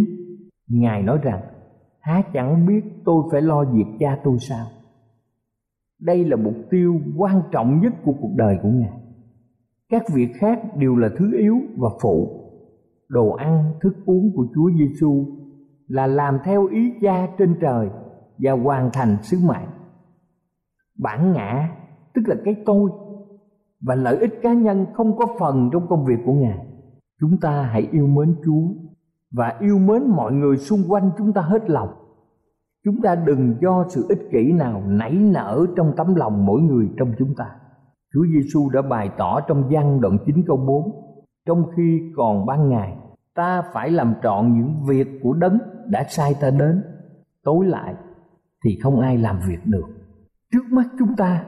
Ngài 0.69 1.03
nói 1.03 1.19
rằng 1.23 1.41
há 2.01 2.23
chẳng 2.33 2.67
biết 2.67 2.81
tôi 3.05 3.23
phải 3.33 3.43
lo 3.43 3.65
việc 3.65 3.87
cha 4.01 4.19
tôi 4.25 4.37
sao 4.39 4.67
đây 6.01 6.25
là 6.25 6.37
mục 6.37 6.55
tiêu 6.71 7.01
quan 7.17 7.43
trọng 7.53 7.81
nhất 7.81 7.93
của 8.05 8.13
cuộc 8.21 8.33
đời 8.37 8.59
của 8.63 8.69
ngài. 8.69 9.01
Các 9.89 10.03
việc 10.15 10.29
khác 10.35 10.61
đều 10.77 10.97
là 10.97 11.09
thứ 11.19 11.39
yếu 11.39 11.57
và 11.77 11.89
phụ. 12.03 12.43
Đồ 13.09 13.31
ăn, 13.31 13.73
thức 13.81 13.97
uống 14.07 14.33
của 14.35 14.47
chúa 14.55 14.71
giêsu 14.79 15.27
là 15.89 16.07
làm 16.07 16.39
theo 16.45 16.67
ý 16.67 16.93
cha 17.03 17.29
trên 17.39 17.55
trời 17.61 17.89
và 18.39 18.53
hoàn 18.53 18.91
thành 18.93 19.17
sứ 19.23 19.39
mạng 19.49 19.77
bản 20.99 21.33
ngã, 21.33 21.77
tức 22.15 22.23
là 22.27 22.37
cái 22.45 22.57
tôi 22.67 22.91
và 23.81 23.95
lợi 23.95 24.17
ích 24.17 24.39
cá 24.43 24.53
nhân 24.53 24.87
không 24.95 25.17
có 25.17 25.27
phần 25.39 25.71
trong 25.73 25.87
công 25.89 26.05
việc 26.05 26.19
của 26.27 26.33
ngài. 26.33 26.67
Chúng 27.21 27.41
ta 27.41 27.63
hãy 27.63 27.89
yêu 27.93 28.07
mến 28.07 28.37
chúa 28.45 28.69
và 29.31 29.57
yêu 29.61 29.79
mến 29.79 30.03
mọi 30.09 30.33
người 30.33 30.57
xung 30.57 30.83
quanh 30.89 31.11
chúng 31.19 31.33
ta 31.33 31.43
hết 31.43 31.71
lòng 31.71 31.89
chúng 32.87 33.03
ta 33.03 33.15
đừng 33.15 33.55
cho 33.61 33.85
sự 33.89 34.07
ích 34.09 34.29
kỷ 34.33 34.53
nào 34.53 34.83
nảy 34.87 35.13
nở 35.13 35.67
trong 35.77 35.93
tấm 35.97 36.15
lòng 36.15 36.47
mỗi 36.47 36.61
người 36.61 36.89
trong 36.99 37.13
chúng 37.19 37.35
ta. 37.35 37.47
Chúa 38.15 38.25
Giêsu 38.35 38.71
đã 38.71 38.83
bày 38.83 39.11
tỏ 39.19 39.41
trong 39.41 39.69
văn 39.71 40.01
đoạn 40.01 40.19
9 40.27 40.37
câu 40.47 40.57
4 40.57 40.91
Trong 41.47 41.65
khi 41.77 42.01
còn 42.17 42.47
ban 42.47 42.69
ngày, 42.69 42.97
Ta 43.37 43.63
phải 43.73 43.91
làm 43.91 44.15
trọn 44.23 44.53
những 44.53 44.75
việc 44.87 45.09
của 45.23 45.33
đấng 45.33 45.59
đã 45.87 46.05
sai 46.09 46.35
ta 46.41 46.51
đến. 46.51 46.83
Tối 47.45 47.67
lại 47.67 47.95
thì 48.65 48.79
không 48.83 49.01
ai 49.01 49.19
làm 49.19 49.41
việc 49.49 49.59
được. 49.65 49.87
Trước 50.53 50.65
mắt 50.71 50.87
chúng 50.99 51.17
ta 51.17 51.45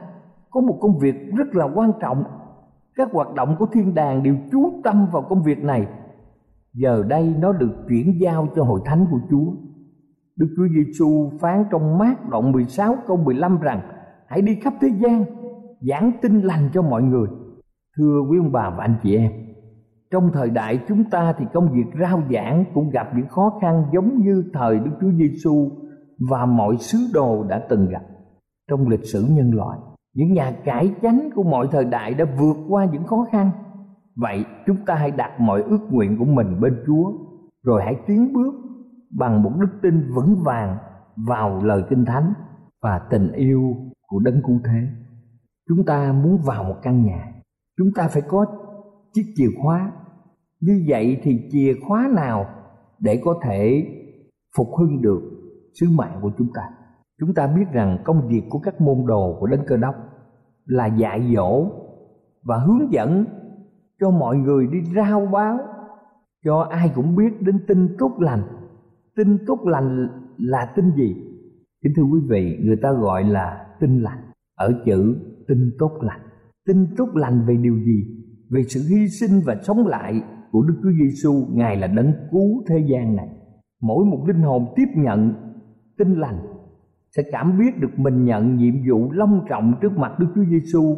có 0.49 0.61
một 0.61 0.77
công 0.81 0.99
việc 0.99 1.15
rất 1.37 1.55
là 1.55 1.65
quan 1.75 1.91
trọng. 2.01 2.23
Các 2.95 3.11
hoạt 3.11 3.33
động 3.33 3.55
của 3.59 3.65
thiên 3.65 3.95
đàng 3.95 4.23
đều 4.23 4.35
chú 4.51 4.81
tâm 4.83 5.07
vào 5.11 5.21
công 5.21 5.43
việc 5.43 5.63
này. 5.63 5.87
Giờ 6.73 7.03
đây 7.07 7.35
nó 7.39 7.53
được 7.53 7.75
chuyển 7.89 8.21
giao 8.21 8.47
cho 8.55 8.63
hội 8.63 8.81
thánh 8.85 9.05
của 9.11 9.19
Chúa. 9.29 9.51
Đức 10.39 10.47
Chúa 10.57 10.67
Giêsu 10.67 11.31
phán 11.39 11.63
trong 11.71 11.97
mát 11.97 12.29
đoạn 12.29 12.51
16 12.51 12.95
câu 13.07 13.17
15 13.17 13.59
rằng, 13.59 13.81
Hãy 14.27 14.41
đi 14.41 14.55
khắp 14.55 14.73
thế 14.81 14.87
gian, 14.99 15.25
giảng 15.81 16.11
tin 16.21 16.41
lành 16.41 16.69
cho 16.73 16.81
mọi 16.81 17.03
người 17.03 17.27
thưa 17.97 18.21
quý 18.29 18.37
ông 18.37 18.51
bà 18.51 18.69
và 18.69 18.83
anh 18.83 18.95
chị 19.03 19.15
em, 19.15 19.31
trong 20.11 20.31
thời 20.33 20.49
đại 20.49 20.79
chúng 20.87 21.03
ta 21.03 21.33
thì 21.37 21.45
công 21.53 21.71
việc 21.71 21.85
rao 22.01 22.21
giảng 22.33 22.65
cũng 22.73 22.89
gặp 22.89 23.07
những 23.15 23.27
khó 23.27 23.59
khăn 23.61 23.83
giống 23.93 24.21
như 24.21 24.43
thời 24.53 24.79
Đức 24.79 24.91
Chúa 25.01 25.11
Giêsu 25.11 25.69
và 26.29 26.45
mọi 26.45 26.77
sứ 26.77 26.97
đồ 27.13 27.43
đã 27.43 27.65
từng 27.69 27.89
gặp 27.89 28.01
trong 28.69 28.87
lịch 28.87 29.05
sử 29.05 29.25
nhân 29.29 29.51
loại. 29.53 29.79
Những 30.15 30.33
nhà 30.33 30.51
cải 30.65 30.93
chánh 31.01 31.29
của 31.35 31.43
mọi 31.43 31.67
thời 31.71 31.85
đại 31.85 32.13
đã 32.13 32.25
vượt 32.39 32.57
qua 32.69 32.85
những 32.85 33.03
khó 33.03 33.25
khăn. 33.31 33.51
Vậy 34.15 34.45
chúng 34.67 34.77
ta 34.85 34.95
hãy 34.95 35.11
đặt 35.11 35.39
mọi 35.39 35.61
ước 35.61 35.79
nguyện 35.91 36.17
của 36.19 36.25
mình 36.25 36.59
bên 36.61 36.83
Chúa, 36.87 37.11
rồi 37.63 37.81
hãy 37.85 37.95
tiến 38.07 38.33
bước 38.33 38.68
bằng 39.09 39.43
một 39.43 39.51
đức 39.59 39.79
tin 39.81 40.11
vững 40.15 40.35
vàng 40.43 40.77
vào 41.15 41.63
lời 41.63 41.83
Kinh 41.89 42.05
Thánh 42.05 42.33
và 42.81 42.99
tình 43.09 43.31
yêu 43.31 43.75
của 44.07 44.19
Đấng 44.19 44.41
Cứu 44.47 44.59
Thế. 44.65 44.87
Chúng 45.69 45.85
ta 45.85 46.13
muốn 46.13 46.37
vào 46.45 46.63
một 46.63 46.75
căn 46.81 47.05
nhà, 47.05 47.33
chúng 47.77 47.87
ta 47.95 48.07
phải 48.07 48.21
có 48.27 48.45
chiếc 49.13 49.33
chìa 49.35 49.49
khóa. 49.61 49.91
Như 50.61 50.85
vậy 50.87 51.19
thì 51.23 51.47
chìa 51.51 51.73
khóa 51.87 52.09
nào 52.15 52.45
để 52.99 53.21
có 53.25 53.39
thể 53.43 53.87
phục 54.57 54.67
hưng 54.77 55.01
được 55.01 55.21
sứ 55.79 55.89
mạng 55.89 56.19
của 56.21 56.31
chúng 56.37 56.47
ta? 56.53 56.61
Chúng 57.19 57.33
ta 57.33 57.47
biết 57.47 57.65
rằng 57.71 57.97
công 58.03 58.27
việc 58.27 58.43
của 58.49 58.59
các 58.59 58.81
môn 58.81 59.05
đồ 59.07 59.37
của 59.39 59.47
đấng 59.47 59.65
cơ 59.67 59.77
đốc 59.77 59.95
là 60.65 60.85
dạy 60.85 61.33
dỗ 61.35 61.71
và 62.43 62.57
hướng 62.57 62.91
dẫn 62.91 63.25
cho 63.99 64.11
mọi 64.11 64.37
người 64.37 64.67
đi 64.67 64.79
rao 64.95 65.25
báo, 65.25 65.59
cho 66.45 66.67
ai 66.69 66.91
cũng 66.95 67.15
biết 67.15 67.41
đến 67.41 67.65
tin 67.67 67.95
tốt 67.99 68.11
lành 68.19 68.41
tin 69.15 69.37
tốt 69.47 69.59
lành 69.65 70.07
là 70.37 70.73
tin 70.75 70.85
gì? 70.95 71.15
Kính 71.83 71.93
thưa 71.95 72.03
quý 72.03 72.19
vị, 72.29 72.57
người 72.63 72.77
ta 72.81 72.91
gọi 72.91 73.23
là 73.23 73.65
tin 73.79 74.01
lành. 74.01 74.19
Ở 74.55 74.81
chữ 74.85 75.15
tin 75.47 75.71
tốt 75.79 75.91
lành. 76.01 76.21
Tin 76.67 76.87
tốt 76.97 77.09
lành 77.13 77.45
về 77.47 77.55
điều 77.55 77.75
gì? 77.75 78.03
Về 78.49 78.63
sự 78.63 78.79
hy 78.89 79.07
sinh 79.07 79.41
và 79.45 79.55
sống 79.63 79.87
lại 79.87 80.21
của 80.51 80.61
Đức 80.61 80.73
Chúa 80.83 80.91
Giêsu, 81.01 81.47
ngài 81.51 81.77
là 81.77 81.87
đấng 81.87 82.13
cứu 82.31 82.63
thế 82.67 82.85
gian 82.89 83.15
này. 83.15 83.29
Mỗi 83.81 84.05
một 84.05 84.23
linh 84.27 84.41
hồn 84.41 84.65
tiếp 84.75 84.87
nhận 84.95 85.33
tin 85.97 86.13
lành 86.15 86.37
sẽ 87.15 87.23
cảm 87.31 87.59
biết 87.59 87.79
được 87.79 87.99
mình 87.99 88.25
nhận 88.25 88.57
nhiệm 88.57 88.73
vụ 88.89 89.11
long 89.11 89.45
trọng 89.49 89.73
trước 89.81 89.97
mặt 89.97 90.19
Đức 90.19 90.27
Chúa 90.35 90.45
Giêsu 90.49 90.95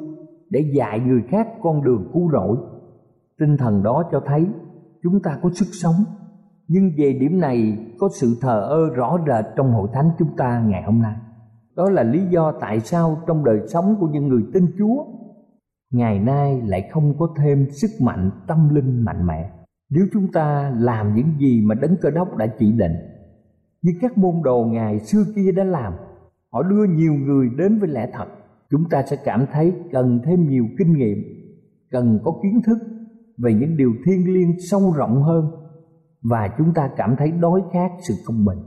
để 0.49 0.71
dạy 0.77 0.99
người 0.99 1.21
khác 1.29 1.47
con 1.61 1.83
đường 1.83 2.11
cứu 2.13 2.31
rỗi. 2.31 2.57
Tinh 3.39 3.57
thần 3.57 3.83
đó 3.83 4.03
cho 4.11 4.21
thấy 4.25 4.47
chúng 5.03 5.21
ta 5.21 5.37
có 5.41 5.49
sức 5.53 5.67
sống 5.71 5.95
nhưng 6.71 6.91
về 6.97 7.13
điểm 7.13 7.39
này 7.39 7.77
có 7.99 8.09
sự 8.13 8.37
thờ 8.41 8.61
ơ 8.61 8.89
rõ 8.95 9.17
rệt 9.27 9.45
trong 9.55 9.73
hội 9.73 9.89
thánh 9.93 10.09
chúng 10.19 10.35
ta 10.37 10.63
ngày 10.67 10.83
hôm 10.83 11.01
nay 11.01 11.15
đó 11.75 11.89
là 11.89 12.03
lý 12.03 12.25
do 12.29 12.51
tại 12.61 12.79
sao 12.79 13.17
trong 13.27 13.43
đời 13.43 13.59
sống 13.67 13.95
của 13.99 14.07
những 14.07 14.27
người 14.27 14.43
tin 14.53 14.65
Chúa 14.77 15.05
ngày 15.91 16.19
nay 16.19 16.61
lại 16.65 16.89
không 16.91 17.17
có 17.17 17.33
thêm 17.37 17.67
sức 17.71 17.87
mạnh 18.01 18.31
tâm 18.47 18.75
linh 18.75 19.01
mạnh 19.01 19.27
mẽ. 19.27 19.49
Nếu 19.89 20.05
chúng 20.13 20.31
ta 20.31 20.73
làm 20.77 21.15
những 21.15 21.33
gì 21.39 21.61
mà 21.61 21.75
đấng 21.75 21.95
cơ 22.01 22.09
đốc 22.09 22.37
đã 22.37 22.47
chỉ 22.59 22.71
định, 22.71 22.93
như 23.81 23.91
các 24.01 24.17
môn 24.17 24.35
đồ 24.43 24.65
ngày 24.65 24.99
xưa 24.99 25.23
kia 25.35 25.51
đã 25.51 25.63
làm, 25.63 25.93
họ 26.51 26.63
đưa 26.63 26.85
nhiều 26.85 27.13
người 27.13 27.49
đến 27.57 27.79
với 27.79 27.89
lẽ 27.89 28.09
thật, 28.13 28.25
chúng 28.69 28.89
ta 28.89 29.03
sẽ 29.03 29.17
cảm 29.25 29.45
thấy 29.53 29.73
cần 29.91 30.19
thêm 30.25 30.49
nhiều 30.49 30.65
kinh 30.77 30.93
nghiệm, 30.93 31.17
cần 31.91 32.19
có 32.23 32.39
kiến 32.43 32.61
thức 32.65 32.77
về 33.37 33.53
những 33.53 33.77
điều 33.77 33.93
thiêng 34.05 34.33
liêng 34.33 34.55
sâu 34.69 34.93
rộng 34.97 35.23
hơn 35.23 35.60
và 36.23 36.49
chúng 36.57 36.73
ta 36.73 36.89
cảm 36.97 37.15
thấy 37.15 37.31
đói 37.31 37.61
khát 37.73 37.91
sự 37.99 38.13
công 38.25 38.45
bình. 38.45 38.57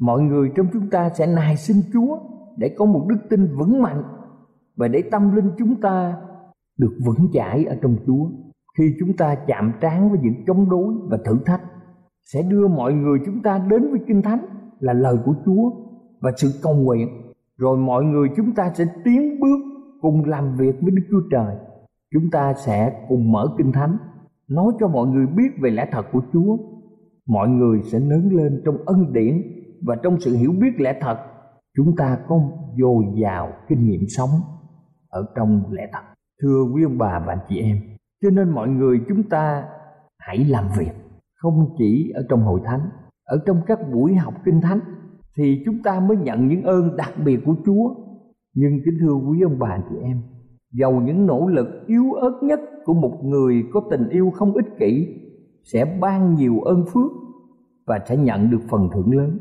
Mọi 0.00 0.22
người 0.22 0.50
trong 0.56 0.66
chúng 0.72 0.90
ta 0.90 1.10
sẽ 1.10 1.26
nài 1.26 1.56
xin 1.56 1.76
Chúa 1.92 2.18
để 2.56 2.74
có 2.78 2.84
một 2.84 3.06
đức 3.08 3.18
tin 3.30 3.56
vững 3.58 3.82
mạnh 3.82 4.02
và 4.76 4.88
để 4.88 5.02
tâm 5.10 5.36
linh 5.36 5.50
chúng 5.58 5.80
ta 5.80 6.16
được 6.78 6.98
vững 7.04 7.28
chãi 7.32 7.64
ở 7.64 7.76
trong 7.82 7.96
Chúa. 8.06 8.26
Khi 8.78 8.94
chúng 9.00 9.16
ta 9.16 9.34
chạm 9.34 9.72
trán 9.80 10.10
với 10.10 10.18
những 10.22 10.44
chống 10.46 10.70
đối 10.70 10.94
và 11.08 11.18
thử 11.24 11.38
thách, 11.46 11.62
sẽ 12.24 12.42
đưa 12.42 12.68
mọi 12.68 12.92
người 12.92 13.18
chúng 13.26 13.42
ta 13.42 13.58
đến 13.58 13.90
với 13.90 14.00
Kinh 14.06 14.22
Thánh 14.22 14.40
là 14.80 14.92
lời 14.92 15.16
của 15.24 15.34
Chúa 15.44 15.70
và 16.20 16.30
sự 16.36 16.48
cầu 16.62 16.74
nguyện. 16.74 17.08
Rồi 17.58 17.76
mọi 17.76 18.04
người 18.04 18.28
chúng 18.36 18.54
ta 18.54 18.72
sẽ 18.74 18.84
tiến 19.04 19.40
bước 19.40 19.58
cùng 20.00 20.24
làm 20.24 20.56
việc 20.56 20.76
với 20.80 20.90
Đức 20.90 21.02
Chúa 21.10 21.22
Trời. 21.30 21.56
Chúng 22.12 22.30
ta 22.30 22.54
sẽ 22.54 23.06
cùng 23.08 23.32
mở 23.32 23.54
Kinh 23.58 23.72
Thánh, 23.72 23.96
nói 24.48 24.72
cho 24.80 24.88
mọi 24.88 25.06
người 25.06 25.26
biết 25.26 25.48
về 25.60 25.70
lẽ 25.70 25.88
thật 25.92 26.06
của 26.12 26.20
Chúa. 26.32 26.56
Mọi 27.28 27.48
người 27.48 27.82
sẽ 27.82 27.98
lớn 28.00 28.28
lên 28.32 28.62
trong 28.64 28.76
ân 28.86 29.12
điển 29.12 29.42
và 29.86 29.96
trong 30.02 30.20
sự 30.20 30.36
hiểu 30.36 30.52
biết 30.60 30.80
lẽ 30.80 30.98
thật 31.00 31.18
chúng 31.76 31.96
ta 31.96 32.18
có 32.28 32.40
dồi 32.78 33.04
dào 33.22 33.52
kinh 33.68 33.86
nghiệm 33.86 34.00
sống 34.08 34.30
ở 35.08 35.26
trong 35.36 35.62
lẽ 35.70 35.88
thật 35.92 36.02
thưa 36.42 36.64
quý 36.74 36.82
ông 36.84 36.98
bà 36.98 37.22
và 37.26 37.32
anh 37.32 37.46
chị 37.48 37.58
em 37.58 37.78
cho 38.22 38.30
nên 38.30 38.50
mọi 38.50 38.68
người 38.68 39.00
chúng 39.08 39.22
ta 39.22 39.64
hãy 40.18 40.44
làm 40.44 40.64
việc 40.78 40.92
không 41.34 41.74
chỉ 41.78 42.10
ở 42.14 42.22
trong 42.28 42.42
hội 42.42 42.60
thánh 42.64 42.90
ở 43.28 43.38
trong 43.46 43.60
các 43.66 43.78
buổi 43.92 44.14
học 44.14 44.34
kinh 44.44 44.60
thánh 44.60 44.80
thì 45.38 45.62
chúng 45.64 45.82
ta 45.82 46.00
mới 46.00 46.16
nhận 46.16 46.48
những 46.48 46.62
ơn 46.62 46.96
đặc 46.96 47.12
biệt 47.24 47.40
của 47.46 47.54
Chúa. 47.66 47.94
Nhưng 48.54 48.80
kính 48.84 48.94
thưa 49.00 49.14
quý 49.14 49.40
ông 49.40 49.58
bà 49.58 49.78
chị 49.90 49.96
em, 50.02 50.22
dầu 50.72 51.00
những 51.00 51.26
nỗ 51.26 51.48
lực 51.48 51.66
yếu 51.86 52.12
ớt 52.12 52.40
nhất 52.42 52.60
của 52.84 52.94
một 52.94 53.24
người 53.24 53.64
có 53.72 53.82
tình 53.90 54.08
yêu 54.08 54.30
không 54.34 54.52
ích 54.52 54.78
kỷ 54.78 55.06
sẽ 55.62 55.98
ban 56.00 56.34
nhiều 56.34 56.60
ơn 56.60 56.84
phước 56.92 57.10
và 57.86 58.00
sẽ 58.08 58.16
nhận 58.16 58.50
được 58.50 58.60
phần 58.70 58.88
thưởng 58.94 59.12
lớn. 59.12 59.38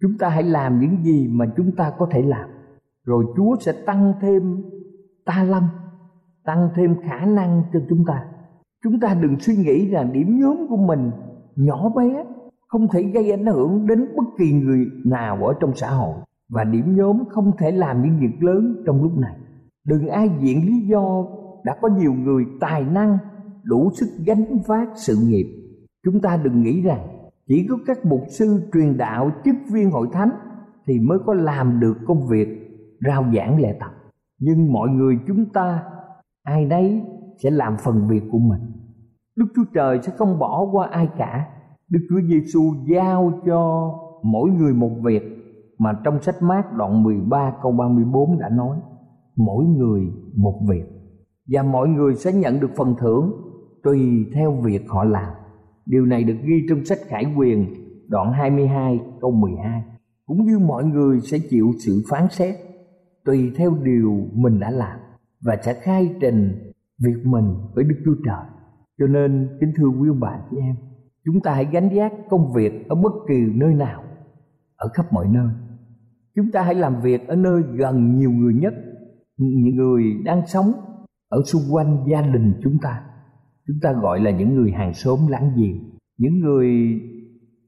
Chúng 0.00 0.18
ta 0.18 0.28
hãy 0.28 0.42
làm 0.42 0.80
những 0.80 1.04
gì 1.04 1.28
mà 1.28 1.46
chúng 1.56 1.76
ta 1.76 1.92
có 1.98 2.08
thể 2.10 2.22
làm. 2.22 2.48
Rồi 3.04 3.24
chúa 3.36 3.56
sẽ 3.60 3.72
tăng 3.86 4.12
thêm 4.20 4.62
ta 5.24 5.44
lâm 5.44 5.62
tăng 6.44 6.68
thêm 6.74 6.96
khả 7.02 7.26
năng 7.26 7.62
cho 7.72 7.80
chúng 7.88 8.04
ta. 8.06 8.24
Chúng 8.84 9.00
ta 9.00 9.14
đừng 9.14 9.40
suy 9.40 9.56
nghĩ 9.56 9.88
rằng 9.88 10.12
điểm 10.12 10.38
nhóm 10.40 10.66
của 10.68 10.76
mình 10.76 11.10
nhỏ 11.56 11.88
bé, 11.88 12.24
không 12.68 12.88
thể 12.88 13.02
gây 13.02 13.30
ảnh 13.30 13.46
hưởng 13.46 13.86
đến 13.86 14.08
bất 14.16 14.24
kỳ 14.38 14.52
người 14.52 14.86
nào 15.04 15.46
ở 15.46 15.54
trong 15.60 15.74
xã 15.74 15.90
hội. 15.90 16.14
Và 16.48 16.64
điểm 16.64 16.96
nhóm 16.96 17.22
không 17.30 17.52
thể 17.58 17.70
làm 17.70 18.02
những 18.02 18.18
việc 18.20 18.42
lớn 18.42 18.82
trong 18.86 19.02
lúc 19.02 19.18
này. 19.18 19.36
Đừng 19.86 20.08
ai 20.08 20.30
diện 20.40 20.66
lý 20.66 20.80
do 20.80 21.24
đã 21.64 21.76
có 21.82 21.88
nhiều 21.88 22.12
người 22.12 22.44
tài 22.60 22.84
năng 22.84 23.18
đủ 23.62 23.90
sức 23.94 24.06
gánh 24.26 24.58
vác 24.66 24.88
sự 24.94 25.16
nghiệp. 25.16 25.46
Chúng 26.04 26.20
ta 26.20 26.36
đừng 26.36 26.62
nghĩ 26.62 26.82
rằng 26.82 27.08
chỉ 27.46 27.66
có 27.68 27.76
các 27.86 28.04
mục 28.04 28.20
sư 28.28 28.70
truyền 28.72 28.96
đạo 28.96 29.30
chức 29.44 29.54
viên 29.72 29.90
hội 29.90 30.08
thánh 30.12 30.30
thì 30.86 30.98
mới 30.98 31.18
có 31.26 31.34
làm 31.34 31.80
được 31.80 31.96
công 32.06 32.26
việc 32.26 32.48
rao 33.06 33.24
giảng 33.34 33.60
lệ 33.60 33.76
tập. 33.80 33.90
Nhưng 34.38 34.72
mọi 34.72 34.88
người 34.88 35.18
chúng 35.26 35.44
ta, 35.52 35.82
ai 36.42 36.64
nấy 36.64 37.02
sẽ 37.42 37.50
làm 37.50 37.76
phần 37.84 38.08
việc 38.08 38.22
của 38.32 38.38
mình. 38.38 38.60
Đức 39.36 39.46
chúa 39.56 39.64
trời 39.74 39.98
sẽ 40.02 40.12
không 40.16 40.38
bỏ 40.38 40.68
qua 40.72 40.88
ai 40.90 41.08
cả. 41.18 41.46
Đức 41.88 42.00
chúa 42.08 42.20
giêsu 42.20 42.74
giao 42.86 43.32
cho 43.46 43.92
mỗi 44.22 44.50
người 44.50 44.74
một 44.74 44.90
việc 45.02 45.22
mà 45.78 45.92
trong 46.04 46.22
sách 46.22 46.42
mát 46.42 46.76
đoạn 46.76 47.02
13 47.02 47.52
câu 47.62 47.72
34 47.72 48.38
đã 48.38 48.48
nói. 48.48 48.78
Mỗi 49.36 49.64
người 49.64 50.00
một 50.36 50.60
việc. 50.68 50.84
Và 51.48 51.62
mọi 51.62 51.88
người 51.88 52.14
sẽ 52.14 52.32
nhận 52.32 52.60
được 52.60 52.70
phần 52.76 52.94
thưởng 52.98 53.32
tùy 53.82 54.26
theo 54.34 54.52
việc 54.52 54.82
họ 54.88 55.04
làm. 55.04 55.32
Điều 55.86 56.06
này 56.06 56.24
được 56.24 56.36
ghi 56.44 56.66
trong 56.68 56.84
sách 56.84 56.98
Khải 57.08 57.24
Quyền, 57.36 57.66
đoạn 58.08 58.32
22 58.32 59.00
câu 59.20 59.30
12 59.30 59.82
Cũng 60.26 60.44
như 60.44 60.58
mọi 60.58 60.84
người 60.84 61.20
sẽ 61.20 61.38
chịu 61.50 61.72
sự 61.78 62.02
phán 62.10 62.28
xét, 62.30 62.54
Tùy 63.24 63.52
theo 63.56 63.76
điều 63.82 64.26
mình 64.32 64.60
đã 64.60 64.70
làm 64.70 64.98
Và 65.40 65.56
sẽ 65.62 65.74
khai 65.74 66.14
trình 66.20 66.72
việc 66.98 67.22
mình 67.24 67.54
với 67.74 67.84
Đức 67.84 67.96
Chúa 68.04 68.14
Trời. 68.26 68.44
Cho 68.98 69.06
nên, 69.06 69.48
kính 69.60 69.72
thưa 69.76 69.88
quý 69.88 70.08
ông 70.08 70.20
bà 70.20 70.40
chị 70.50 70.56
em, 70.60 70.74
Chúng 71.24 71.40
ta 71.40 71.54
hãy 71.54 71.68
gánh 71.72 71.94
giác 71.96 72.12
công 72.30 72.52
việc 72.52 72.88
ở 72.88 72.94
bất 72.94 73.12
kỳ 73.28 73.34
nơi 73.54 73.74
nào, 73.74 74.02
ở 74.76 74.88
khắp 74.94 75.12
mọi 75.12 75.28
nơi. 75.28 75.48
Chúng 76.36 76.50
ta 76.52 76.62
hãy 76.62 76.74
làm 76.74 77.00
việc 77.00 77.28
ở 77.28 77.36
nơi 77.36 77.62
gần 77.62 78.18
nhiều 78.18 78.30
người 78.30 78.54
nhất, 78.54 78.74
những 79.36 79.76
người 79.76 80.04
đang 80.24 80.46
sống 80.46 80.72
ở 81.28 81.42
xung 81.44 81.62
quanh 81.70 82.04
gia 82.06 82.22
đình 82.22 82.60
chúng 82.62 82.78
ta 82.82 83.02
chúng 83.66 83.76
ta 83.82 83.92
gọi 83.92 84.20
là 84.20 84.30
những 84.30 84.54
người 84.54 84.70
hàng 84.70 84.94
xóm 84.94 85.18
láng 85.28 85.52
giềng, 85.56 85.78
những 86.18 86.40
người 86.40 87.00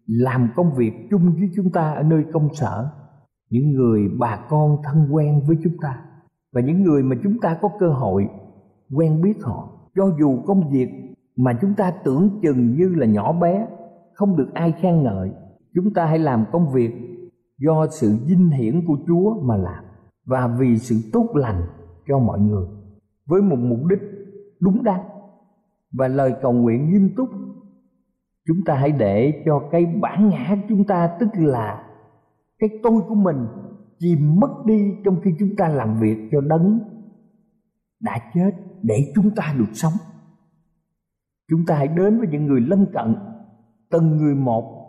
làm 0.07 0.49
công 0.57 0.75
việc 0.75 0.93
chung 1.11 1.35
với 1.39 1.51
chúng 1.57 1.71
ta 1.71 1.93
ở 1.93 2.03
nơi 2.03 2.25
công 2.33 2.55
sở, 2.55 2.89
những 3.51 3.73
người 3.73 4.09
bà 4.19 4.47
con 4.49 4.77
thân 4.85 5.09
quen 5.15 5.43
với 5.47 5.57
chúng 5.65 5.77
ta. 5.81 5.99
Và 6.53 6.61
những 6.61 6.83
người 6.83 7.03
mà 7.03 7.17
chúng 7.23 7.41
ta 7.41 7.59
có 7.63 7.71
cơ 7.81 7.89
hội 7.89 8.29
quen 8.95 9.23
biết 9.23 9.43
họ. 9.43 9.69
Cho 9.97 10.17
dù 10.21 10.43
công 10.47 10.71
việc 10.71 10.89
mà 11.37 11.59
chúng 11.61 11.75
ta 11.75 11.93
tưởng 12.05 12.41
chừng 12.43 12.75
như 12.77 12.89
là 12.89 13.07
nhỏ 13.07 13.33
bé, 13.33 13.67
không 14.15 14.37
được 14.37 14.55
ai 14.55 14.73
khen 14.73 15.03
ngợi, 15.03 15.31
chúng 15.75 15.95
ta 15.95 16.07
hãy 16.07 16.19
làm 16.19 16.45
công 16.53 16.73
việc 16.73 16.91
do 17.59 17.87
sự 17.91 18.17
vinh 18.27 18.51
hiển 18.51 18.87
của 18.87 18.97
chúa 19.07 19.43
mà 19.43 19.57
làm 19.57 19.85
và 20.27 20.57
vì 20.59 20.79
sự 20.79 20.97
tốt 21.13 21.29
lành 21.35 21.63
cho 22.09 22.19
mọi 22.19 22.41
người 22.41 22.67
với 23.27 23.43
một 23.43 23.59
mục 23.59 23.79
đích 23.91 24.01
đúng 24.61 24.85
đắn 24.85 25.01
và 25.93 26.09
lời 26.09 26.35
cầu 26.43 26.53
nguyện 26.53 26.91
nghiêm 26.91 27.11
túc. 27.17 27.29
Chúng 28.47 28.65
ta 28.67 28.75
hãy 28.75 28.93
để 28.93 29.43
cho 29.47 29.69
cái 29.71 29.87
bản 30.01 30.29
ngã 30.29 30.57
chúng 30.69 30.85
ta, 30.85 31.17
tức 31.21 31.29
là 31.35 31.85
cái 32.59 32.71
tôi 32.83 33.01
của 33.09 33.15
mình 33.15 33.47
chìm 33.99 34.41
mất 34.41 34.67
đi 34.67 34.95
trong 35.05 35.21
khi 35.25 35.31
chúng 35.39 35.57
ta 35.57 35.69
làm 35.69 35.97
việc 36.01 36.29
cho 36.33 36.41
đấng 36.41 36.81
đã 38.01 38.19
chết 38.35 38.51
để 38.83 39.13
chúng 39.15 39.31
ta 39.37 39.55
được 39.59 39.71
sống. 39.73 39.93
Chúng 41.51 41.67
ta 41.67 41.77
hãy 41.77 41.89
đến 41.89 42.19
với 42.19 42.29
những 42.29 42.47
người 42.47 42.61
lân 42.61 42.87
cận, 42.93 43.17
từng 43.91 44.17
người 44.17 44.35
một, 44.35 44.83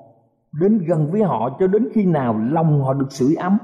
đến 0.62 0.78
gần 0.88 1.12
với 1.12 1.24
họ 1.24 1.58
cho 1.60 1.68
đến 1.68 1.88
khi 1.94 2.06
nào 2.06 2.38
lòng 2.38 2.82
họ 2.82 2.94
được 2.94 3.12
sưởi 3.12 3.36
ấm. 3.36 3.58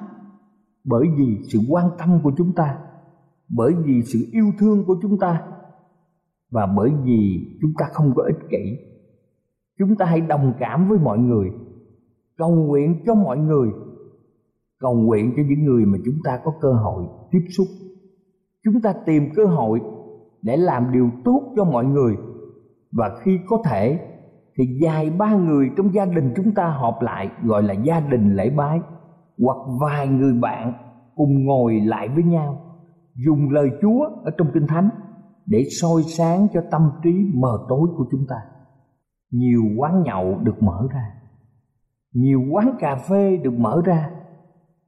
Bởi 0.83 1.07
vì 1.17 1.37
sự 1.51 1.59
quan 1.69 1.89
tâm 1.97 2.19
của 2.23 2.31
chúng 2.37 2.53
ta, 2.55 2.77
bởi 3.49 3.73
vì 3.85 4.01
sự 4.03 4.19
yêu 4.31 4.51
thương 4.59 4.85
của 4.85 4.95
chúng 5.01 5.19
ta 5.19 5.41
và 6.51 6.65
bởi 6.65 6.91
vì 7.03 7.47
chúng 7.61 7.71
ta 7.77 7.85
không 7.93 8.13
có 8.15 8.23
ích 8.23 8.49
kỷ, 8.49 8.77
chúng 9.79 9.95
ta 9.95 10.05
hãy 10.05 10.21
đồng 10.21 10.53
cảm 10.59 10.89
với 10.89 10.99
mọi 10.99 11.17
người, 11.17 11.49
cầu 12.37 12.51
nguyện 12.51 13.03
cho 13.05 13.15
mọi 13.15 13.37
người, 13.37 13.69
cầu 14.79 14.95
nguyện 14.95 15.33
cho 15.37 15.43
những 15.49 15.65
người 15.65 15.85
mà 15.85 15.97
chúng 16.05 16.17
ta 16.23 16.39
có 16.43 16.53
cơ 16.61 16.73
hội 16.73 17.05
tiếp 17.31 17.41
xúc. 17.57 17.67
Chúng 18.63 18.81
ta 18.81 18.93
tìm 19.05 19.29
cơ 19.35 19.45
hội 19.45 19.81
để 20.41 20.57
làm 20.57 20.91
điều 20.91 21.09
tốt 21.25 21.53
cho 21.55 21.63
mọi 21.63 21.85
người. 21.85 22.15
Và 22.91 23.17
khi 23.21 23.39
có 23.47 23.61
thể, 23.65 23.99
thì 24.55 24.79
vài 24.81 25.09
ba 25.09 25.35
người 25.35 25.69
trong 25.77 25.93
gia 25.93 26.05
đình 26.05 26.33
chúng 26.35 26.53
ta 26.53 26.69
họp 26.69 27.01
lại, 27.01 27.29
gọi 27.43 27.63
là 27.63 27.73
gia 27.73 27.99
đình 27.99 28.35
lễ 28.35 28.49
bái, 28.49 28.79
hoặc 29.37 29.57
vài 29.81 30.07
người 30.07 30.33
bạn 30.33 30.73
cùng 31.15 31.45
ngồi 31.45 31.79
lại 31.79 32.09
với 32.09 32.23
nhau, 32.23 32.61
dùng 33.15 33.49
lời 33.49 33.69
Chúa 33.81 34.09
ở 34.23 34.31
trong 34.37 34.47
Kinh 34.53 34.67
Thánh 34.67 34.89
để 35.49 35.63
soi 35.81 36.03
sáng 36.03 36.47
cho 36.53 36.61
tâm 36.71 36.91
trí 37.03 37.11
mờ 37.33 37.65
tối 37.69 37.87
của 37.97 38.05
chúng 38.11 38.25
ta. 38.29 38.35
Nhiều 39.31 39.61
quán 39.77 40.03
nhậu 40.03 40.39
được 40.43 40.63
mở 40.63 40.87
ra, 40.93 41.13
nhiều 42.13 42.41
quán 42.51 42.75
cà 42.79 42.95
phê 42.95 43.37
được 43.37 43.53
mở 43.53 43.81
ra, 43.85 44.11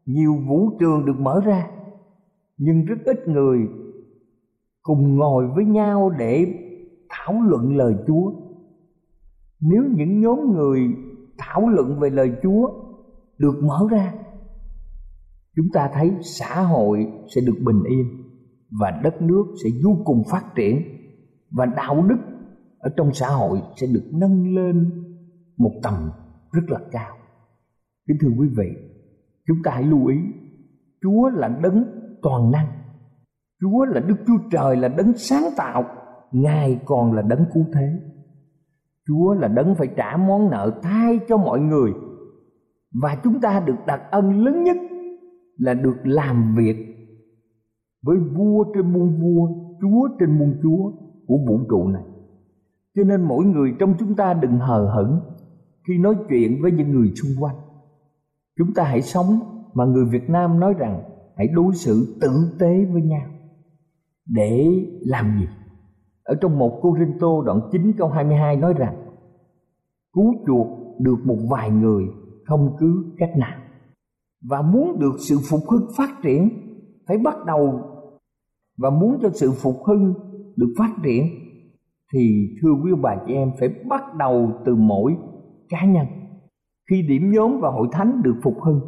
nhiều 0.05 0.35
vũ 0.47 0.69
trường 0.79 1.05
được 1.05 1.19
mở 1.19 1.41
ra, 1.45 1.71
nhưng 2.57 2.85
rất 2.85 2.95
ít 3.05 3.27
người 3.27 3.59
cùng 4.81 5.15
ngồi 5.15 5.47
với 5.55 5.65
nhau 5.65 6.09
để 6.09 6.45
thảo 7.09 7.41
luận 7.41 7.75
lời 7.75 7.95
Chúa. 8.07 8.31
Nếu 9.61 9.83
những 9.95 10.21
nhóm 10.21 10.53
người 10.53 10.79
thảo 11.37 11.69
luận 11.69 11.99
về 11.99 12.09
lời 12.09 12.31
Chúa 12.43 12.69
được 13.37 13.63
mở 13.63 13.87
ra, 13.91 14.13
chúng 15.55 15.67
ta 15.73 15.89
thấy 15.93 16.11
xã 16.21 16.61
hội 16.61 17.07
sẽ 17.35 17.41
được 17.41 17.55
bình 17.65 17.83
yên 17.89 18.20
và 18.79 18.99
đất 19.03 19.21
nước 19.21 19.45
sẽ 19.63 19.69
vô 19.83 19.97
cùng 20.05 20.23
phát 20.31 20.43
triển 20.55 20.81
và 21.51 21.65
đạo 21.65 22.05
đức 22.09 22.17
ở 22.79 22.89
trong 22.97 23.13
xã 23.13 23.27
hội 23.27 23.61
sẽ 23.75 23.87
được 23.87 24.09
nâng 24.13 24.55
lên 24.55 24.89
một 25.57 25.71
tầm 25.83 26.11
rất 26.51 26.61
là 26.67 26.79
cao. 26.91 27.17
Kính 28.07 28.17
thưa 28.21 28.29
quý 28.39 28.47
vị, 28.57 28.69
chúng 29.47 29.57
ta 29.63 29.71
hãy 29.71 29.83
lưu 29.83 30.05
ý, 30.05 30.17
Chúa 31.01 31.29
là 31.29 31.47
đấng 31.47 31.83
toàn 32.21 32.51
năng. 32.51 32.67
Chúa 33.61 33.85
là 33.85 33.99
Đức 33.99 34.15
Chúa 34.27 34.37
Trời 34.51 34.75
là 34.75 34.87
đấng 34.87 35.13
sáng 35.17 35.43
tạo, 35.57 35.85
Ngài 36.31 36.79
còn 36.85 37.13
là 37.13 37.21
đấng 37.21 37.45
cứu 37.53 37.65
thế. 37.73 37.99
Chúa 39.07 39.33
là 39.33 39.47
đấng 39.47 39.75
phải 39.75 39.87
trả 39.95 40.17
món 40.17 40.49
nợ 40.49 40.79
thay 40.83 41.19
cho 41.27 41.37
mọi 41.37 41.59
người 41.59 41.91
và 43.01 43.17
chúng 43.23 43.41
ta 43.41 43.63
được 43.65 43.75
đặt 43.87 44.01
ân 44.11 44.45
lớn 44.45 44.63
nhất 44.63 44.77
là 45.57 45.73
được 45.73 45.97
làm 46.03 46.55
việc 46.57 47.00
với 48.05 48.17
vua 48.17 48.63
trên 48.75 48.93
muôn 48.93 49.21
vua, 49.21 49.47
chúa 49.81 50.07
trên 50.19 50.39
muôn 50.39 50.59
chúa 50.63 50.91
của 51.27 51.37
vũ 51.47 51.59
trụ 51.69 51.87
này. 51.87 52.03
Cho 52.95 53.03
nên 53.03 53.21
mỗi 53.21 53.45
người 53.45 53.73
trong 53.79 53.93
chúng 53.99 54.15
ta 54.15 54.33
đừng 54.33 54.57
hờ 54.57 54.91
hững 54.95 55.19
khi 55.87 55.97
nói 55.97 56.15
chuyện 56.29 56.61
với 56.61 56.71
những 56.71 56.91
người 56.91 57.11
xung 57.15 57.43
quanh. 57.43 57.55
Chúng 58.57 58.73
ta 58.75 58.83
hãy 58.83 59.01
sống 59.01 59.39
mà 59.73 59.85
người 59.85 60.05
Việt 60.05 60.29
Nam 60.29 60.59
nói 60.59 60.73
rằng 60.77 61.03
hãy 61.37 61.47
đối 61.47 61.75
xử 61.75 62.17
tử 62.21 62.57
tế 62.59 62.85
với 62.93 63.01
nhau. 63.01 63.27
Để 64.25 64.67
làm 65.01 65.39
gì? 65.39 65.47
Ở 66.23 66.35
trong 66.41 66.59
một 66.59 66.79
Cô 66.81 66.95
Rinh 66.99 67.19
Tô 67.19 67.43
đoạn 67.45 67.59
9 67.71 67.93
câu 67.97 68.07
22 68.09 68.55
nói 68.55 68.73
rằng 68.73 68.95
Cứu 70.13 70.33
chuộc 70.47 70.67
được 70.99 71.17
một 71.25 71.37
vài 71.49 71.69
người 71.69 72.03
không 72.45 72.75
cứ 72.79 73.05
cách 73.17 73.31
nào 73.37 73.59
Và 74.49 74.61
muốn 74.61 74.99
được 74.99 75.13
sự 75.29 75.35
phục 75.49 75.59
hưng 75.69 75.87
phát 75.97 76.09
triển 76.23 76.49
Phải 77.07 77.17
bắt 77.17 77.35
đầu 77.45 77.90
và 78.77 78.89
muốn 78.89 79.19
cho 79.21 79.29
sự 79.33 79.51
phục 79.51 79.83
hưng 79.85 80.13
được 80.55 80.73
phát 80.77 80.95
triển, 81.03 81.25
thì 82.13 82.47
thưa 82.61 82.71
quý 82.83 82.91
bà 83.01 83.15
chị 83.27 83.33
em, 83.33 83.51
phải 83.59 83.69
bắt 83.89 84.15
đầu 84.17 84.51
từ 84.65 84.75
mỗi 84.75 85.17
cá 85.69 85.85
nhân. 85.85 86.05
Khi 86.89 87.01
điểm 87.01 87.31
nhóm 87.31 87.59
và 87.61 87.69
hội 87.69 87.87
thánh 87.91 88.21
được 88.23 88.35
phục 88.43 88.61
hưng, 88.61 88.81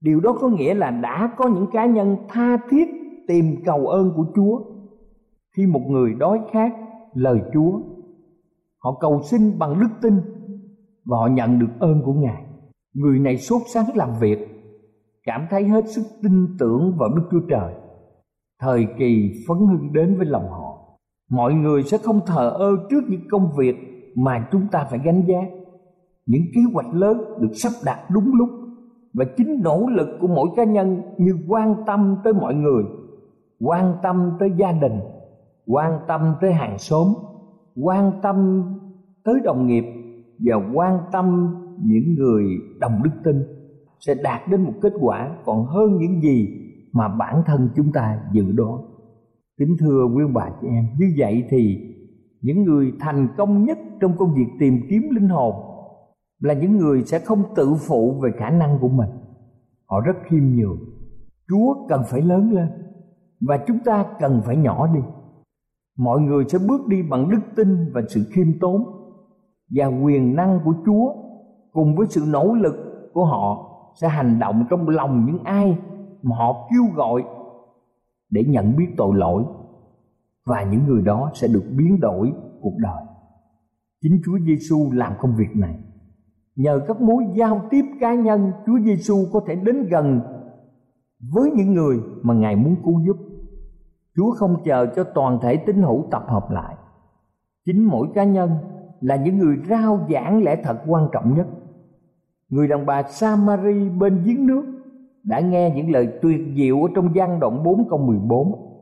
điều 0.00 0.20
đó 0.20 0.36
có 0.40 0.48
nghĩa 0.48 0.74
là 0.74 0.90
đã 0.90 1.34
có 1.36 1.48
những 1.48 1.66
cá 1.72 1.86
nhân 1.86 2.16
tha 2.28 2.56
thiết 2.70 2.88
tìm 3.28 3.44
cầu 3.64 3.86
ơn 3.86 4.12
của 4.16 4.26
chúa. 4.34 4.60
Khi 5.56 5.66
một 5.66 5.82
người 5.88 6.14
đói 6.14 6.40
khát 6.52 6.72
lời 7.14 7.40
chúa, 7.54 7.80
họ 8.78 8.98
cầu 9.00 9.20
xin 9.22 9.58
bằng 9.58 9.80
đức 9.80 9.88
tin 10.02 10.14
và 11.04 11.16
họ 11.18 11.26
nhận 11.26 11.58
được 11.58 11.70
ơn 11.78 12.02
của 12.04 12.12
ngài. 12.12 12.44
Người 12.94 13.18
này 13.18 13.36
sốt 13.36 13.62
sáng 13.66 13.84
làm 13.94 14.10
việc, 14.20 14.38
cảm 15.24 15.46
thấy 15.50 15.64
hết 15.64 15.88
sức 15.88 16.02
tin 16.22 16.46
tưởng 16.58 16.96
vào 16.98 17.08
đức 17.08 17.22
chúa 17.30 17.46
trời 17.48 17.74
thời 18.62 18.86
kỳ 18.98 19.32
phấn 19.48 19.58
hưng 19.58 19.92
đến 19.92 20.16
với 20.16 20.26
lòng 20.26 20.48
họ. 20.50 20.98
Mọi 21.30 21.54
người 21.54 21.82
sẽ 21.82 21.98
không 21.98 22.20
thờ 22.26 22.50
ơ 22.50 22.70
trước 22.90 23.00
những 23.08 23.28
công 23.30 23.48
việc 23.58 23.76
mà 24.16 24.48
chúng 24.52 24.66
ta 24.72 24.86
phải 24.90 25.00
gánh 25.04 25.22
vác, 25.26 25.50
những 26.26 26.42
kế 26.54 26.60
hoạch 26.74 26.94
lớn 26.94 27.18
được 27.40 27.52
sắp 27.54 27.72
đặt 27.84 27.98
đúng 28.10 28.34
lúc 28.34 28.48
và 29.14 29.24
chính 29.36 29.60
nỗ 29.62 29.86
lực 29.90 30.08
của 30.20 30.26
mỗi 30.26 30.48
cá 30.56 30.64
nhân 30.64 31.02
như 31.18 31.38
quan 31.48 31.74
tâm 31.86 32.16
tới 32.24 32.32
mọi 32.32 32.54
người 32.54 32.84
quan 33.60 33.94
tâm 34.02 34.30
tới 34.40 34.50
gia 34.56 34.72
đình 34.72 35.00
quan 35.66 36.00
tâm 36.08 36.34
tới 36.40 36.52
hàng 36.52 36.78
xóm 36.78 37.06
quan 37.82 38.12
tâm 38.22 38.62
tới 39.24 39.34
đồng 39.44 39.66
nghiệp 39.66 39.84
và 40.38 40.56
quan 40.74 40.98
tâm 41.12 41.56
những 41.84 42.14
người 42.14 42.44
đồng 42.80 43.02
đức 43.04 43.10
tin 43.24 43.42
sẽ 44.00 44.14
đạt 44.14 44.40
đến 44.50 44.62
một 44.62 44.72
kết 44.82 44.92
quả 45.00 45.36
còn 45.44 45.64
hơn 45.66 45.96
những 45.98 46.20
gì 46.20 46.61
mà 46.92 47.08
bản 47.08 47.42
thân 47.46 47.68
chúng 47.76 47.92
ta 47.92 48.20
dự 48.32 48.52
đoán. 48.52 48.78
Kính 49.58 49.76
thưa 49.80 50.04
quý 50.14 50.24
bà 50.32 50.50
chị 50.60 50.66
em, 50.68 50.86
như 50.98 51.14
vậy 51.18 51.44
thì 51.50 51.78
những 52.42 52.64
người 52.64 52.92
thành 53.00 53.28
công 53.36 53.64
nhất 53.64 53.78
trong 54.00 54.16
công 54.16 54.34
việc 54.34 54.46
tìm 54.58 54.80
kiếm 54.90 55.02
linh 55.10 55.28
hồn 55.28 55.54
là 56.40 56.54
những 56.54 56.76
người 56.76 57.02
sẽ 57.02 57.18
không 57.18 57.42
tự 57.56 57.74
phụ 57.88 58.20
về 58.22 58.30
khả 58.38 58.50
năng 58.50 58.78
của 58.78 58.88
mình. 58.88 59.10
Họ 59.86 60.00
rất 60.00 60.16
khiêm 60.24 60.42
nhường. 60.42 60.78
Chúa 61.48 61.86
cần 61.88 62.02
phải 62.10 62.22
lớn 62.22 62.52
lên 62.52 62.68
và 63.40 63.58
chúng 63.66 63.78
ta 63.84 64.06
cần 64.20 64.42
phải 64.44 64.56
nhỏ 64.56 64.86
đi. 64.94 65.00
Mọi 65.98 66.20
người 66.20 66.44
sẽ 66.48 66.58
bước 66.68 66.86
đi 66.86 67.02
bằng 67.02 67.30
đức 67.30 67.40
tin 67.56 67.92
và 67.92 68.02
sự 68.08 68.24
khiêm 68.30 68.58
tốn 68.60 68.84
và 69.70 69.86
quyền 69.86 70.36
năng 70.36 70.60
của 70.64 70.74
chúa 70.86 71.12
cùng 71.72 71.96
với 71.96 72.06
sự 72.06 72.24
nỗ 72.28 72.54
lực 72.54 72.74
của 73.12 73.24
họ 73.24 73.68
sẽ 74.00 74.08
hành 74.08 74.38
động 74.38 74.66
trong 74.70 74.88
lòng 74.88 75.26
những 75.26 75.38
ai 75.44 75.78
mà 76.22 76.36
họ 76.36 76.68
kêu 76.70 76.84
gọi 76.94 77.24
để 78.30 78.44
nhận 78.48 78.76
biết 78.76 78.88
tội 78.96 79.16
lỗi 79.16 79.44
và 80.46 80.62
những 80.62 80.86
người 80.86 81.02
đó 81.02 81.30
sẽ 81.34 81.48
được 81.48 81.64
biến 81.76 82.00
đổi 82.00 82.32
cuộc 82.60 82.74
đời. 82.78 83.02
Chính 84.02 84.20
Chúa 84.24 84.38
Giêsu 84.46 84.92
làm 84.92 85.12
công 85.20 85.36
việc 85.36 85.56
này. 85.56 85.78
Nhờ 86.56 86.80
các 86.88 87.00
mối 87.00 87.24
giao 87.34 87.62
tiếp 87.70 87.84
cá 88.00 88.14
nhân, 88.14 88.52
Chúa 88.66 88.78
Giêsu 88.84 89.16
có 89.32 89.40
thể 89.46 89.54
đến 89.54 89.88
gần 89.88 90.20
với 91.32 91.50
những 91.50 91.74
người 91.74 92.00
mà 92.22 92.34
Ngài 92.34 92.56
muốn 92.56 92.76
cứu 92.84 93.00
giúp. 93.06 93.16
Chúa 94.16 94.30
không 94.30 94.56
chờ 94.64 94.86
cho 94.96 95.04
toàn 95.04 95.38
thể 95.42 95.56
tín 95.56 95.82
hữu 95.82 96.04
tập 96.10 96.22
hợp 96.28 96.50
lại. 96.50 96.76
Chính 97.66 97.84
mỗi 97.84 98.08
cá 98.14 98.24
nhân 98.24 98.50
là 99.00 99.16
những 99.16 99.38
người 99.38 99.56
rao 99.68 100.06
giảng 100.10 100.42
lẽ 100.42 100.60
thật 100.64 100.82
quan 100.86 101.08
trọng 101.12 101.34
nhất 101.34 101.46
người 102.52 102.68
đàn 102.68 102.86
bà 102.86 103.02
Samari 103.02 103.88
bên 103.88 104.22
giếng 104.24 104.46
nước 104.46 104.81
đã 105.24 105.40
nghe 105.40 105.72
những 105.76 105.90
lời 105.90 106.08
tuyệt 106.22 106.40
diệu 106.56 106.82
ở 106.82 106.88
trong 106.94 107.14
gian 107.14 107.40
đoạn 107.40 107.62
4 107.64 107.88
câu 107.90 107.98
14 107.98 108.72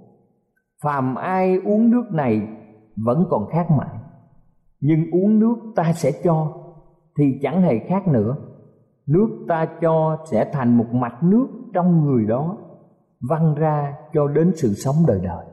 phàm 0.83 1.15
ai 1.15 1.57
uống 1.65 1.91
nước 1.91 2.05
này 2.13 2.49
vẫn 2.97 3.25
còn 3.31 3.47
khát 3.51 3.71
mãi. 3.71 3.97
Nhưng 4.81 5.01
uống 5.13 5.39
nước 5.39 5.57
ta 5.77 5.93
sẽ 5.93 6.11
cho, 6.25 6.53
thì 7.19 7.39
chẳng 7.43 7.63
hề 7.63 7.79
khác 7.79 8.09
nữa. 8.09 8.37
Nước 9.07 9.45
ta 9.49 9.69
cho 9.81 10.17
sẽ 10.31 10.51
thành 10.53 10.79
một 10.79 10.87
mạch 10.93 11.23
nước 11.23 11.47
trong 11.75 12.05
người 12.05 12.27
đó, 12.27 12.57
văng 13.31 13.55
ra 13.55 13.95
cho 14.13 14.29
đến 14.29 14.53
sự 14.55 14.75
sống 14.75 14.95
đời 15.07 15.21
đời. 15.23 15.47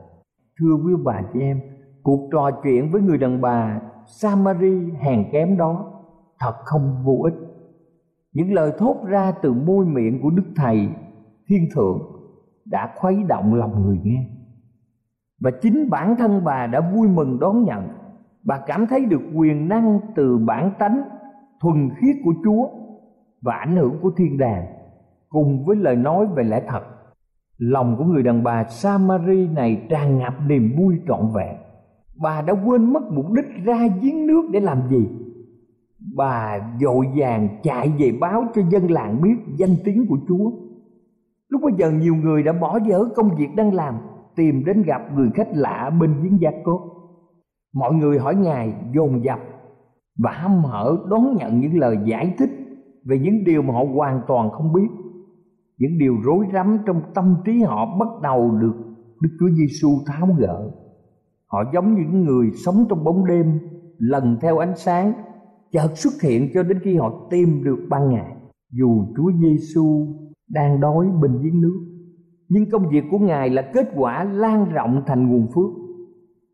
Thưa 0.60 0.74
quý 0.84 0.92
bà 1.04 1.22
chị 1.32 1.40
em, 1.40 1.60
cuộc 2.02 2.28
trò 2.32 2.50
chuyện 2.62 2.92
với 2.92 3.02
người 3.02 3.18
đàn 3.18 3.40
bà 3.40 3.80
samari 4.06 4.92
hèn 5.00 5.24
kém 5.32 5.56
đó 5.56 5.92
thật 6.40 6.54
không 6.64 7.02
vô 7.04 7.22
ích 7.24 7.47
những 8.38 8.52
lời 8.52 8.72
thốt 8.78 8.96
ra 9.06 9.32
từ 9.42 9.52
môi 9.52 9.86
miệng 9.86 10.22
của 10.22 10.30
đức 10.30 10.42
thầy, 10.56 10.88
thiên 11.48 11.68
thượng 11.74 11.98
đã 12.64 12.92
khuấy 12.96 13.22
động 13.28 13.54
lòng 13.54 13.82
người 13.82 14.00
nghe. 14.04 14.26
Và 15.40 15.50
chính 15.62 15.90
bản 15.90 16.16
thân 16.18 16.44
bà 16.44 16.66
đã 16.66 16.80
vui 16.94 17.08
mừng 17.08 17.40
đón 17.40 17.64
nhận. 17.64 17.88
Bà 18.44 18.58
cảm 18.66 18.86
thấy 18.86 19.04
được 19.04 19.20
quyền 19.34 19.68
năng 19.68 20.00
từ 20.16 20.38
bản 20.38 20.70
tánh, 20.78 21.02
thuần 21.60 21.90
khiết 21.96 22.16
của 22.24 22.34
chúa 22.44 22.68
và 23.42 23.54
ảnh 23.54 23.76
hưởng 23.76 23.98
của 24.02 24.10
thiên 24.16 24.38
đàng. 24.38 24.66
Cùng 25.28 25.64
với 25.64 25.76
lời 25.76 25.96
nói 25.96 26.26
về 26.26 26.44
lẽ 26.44 26.62
thật, 26.68 26.82
lòng 27.58 27.96
của 27.98 28.04
người 28.04 28.22
đàn 28.22 28.42
bà 28.42 28.64
samari 28.64 29.48
này 29.48 29.86
tràn 29.88 30.18
ngập 30.18 30.34
niềm 30.46 30.74
vui 30.78 31.00
trọn 31.08 31.20
vẹn. 31.34 31.56
Bà 32.22 32.42
đã 32.42 32.54
quên 32.66 32.92
mất 32.92 33.02
mục 33.12 33.26
đích 33.32 33.64
ra 33.64 33.88
giếng 34.02 34.26
nước 34.26 34.42
để 34.52 34.60
làm 34.60 34.88
gì 34.88 35.08
bà 36.16 36.58
vội 36.82 37.06
vàng 37.16 37.48
chạy 37.62 37.92
về 37.98 38.12
báo 38.20 38.44
cho 38.54 38.62
dân 38.70 38.90
làng 38.90 39.22
biết 39.22 39.36
danh 39.56 39.76
tiếng 39.84 40.06
của 40.08 40.18
chúa. 40.28 40.50
Lúc 41.48 41.60
bây 41.62 41.72
giờ 41.78 41.90
nhiều 41.90 42.14
người 42.14 42.42
đã 42.42 42.52
bỏ 42.52 42.78
dở 42.88 43.04
công 43.16 43.30
việc 43.36 43.48
đang 43.56 43.74
làm, 43.74 43.94
tìm 44.36 44.64
đến 44.64 44.82
gặp 44.82 45.02
người 45.14 45.30
khách 45.34 45.48
lạ 45.52 45.90
bên 46.00 46.14
giếng 46.22 46.40
gia 46.40 46.50
cốt 46.64 46.98
mọi 47.74 47.94
người 47.94 48.18
hỏi 48.18 48.34
ngài 48.34 48.74
dồn 48.94 49.24
dập 49.24 49.38
và 50.18 50.30
hăm 50.30 50.64
hở 50.64 50.96
đón 51.10 51.36
nhận 51.36 51.60
những 51.60 51.78
lời 51.78 51.98
giải 52.04 52.34
thích 52.38 52.50
về 53.04 53.18
những 53.18 53.44
điều 53.44 53.62
mà 53.62 53.74
họ 53.74 53.84
hoàn 53.94 54.20
toàn 54.26 54.50
không 54.50 54.72
biết, 54.72 54.88
những 55.78 55.98
điều 55.98 56.16
rối 56.24 56.46
rắm 56.52 56.78
trong 56.86 57.02
tâm 57.14 57.36
trí 57.44 57.62
họ 57.62 57.96
bắt 57.98 58.08
đầu 58.22 58.50
được 58.60 58.74
Đức 59.22 59.28
Chúa 59.40 59.48
Giêsu 59.58 59.88
tháo 60.06 60.28
gỡ. 60.38 60.70
Họ 61.46 61.58
giống 61.72 61.94
những 61.94 62.24
người 62.24 62.50
sống 62.64 62.86
trong 62.88 63.04
bóng 63.04 63.26
đêm, 63.26 63.58
lần 63.98 64.36
theo 64.40 64.58
ánh 64.58 64.76
sáng 64.76 65.12
chợt 65.72 65.88
xuất 65.94 66.12
hiện 66.22 66.50
cho 66.54 66.62
đến 66.62 66.78
khi 66.82 66.96
họ 66.96 67.28
tìm 67.30 67.64
được 67.64 67.86
ban 67.88 68.10
ngày. 68.10 68.36
Dù 68.72 69.06
Chúa 69.16 69.32
Giêsu 69.42 70.06
đang 70.48 70.80
đói 70.80 71.06
bên 71.22 71.42
giếng 71.42 71.60
nước, 71.60 71.80
nhưng 72.48 72.70
công 72.70 72.88
việc 72.88 73.04
của 73.10 73.18
ngài 73.18 73.50
là 73.50 73.70
kết 73.74 73.88
quả 73.96 74.24
lan 74.24 74.72
rộng 74.72 75.02
thành 75.06 75.28
nguồn 75.28 75.46
phước. 75.54 75.88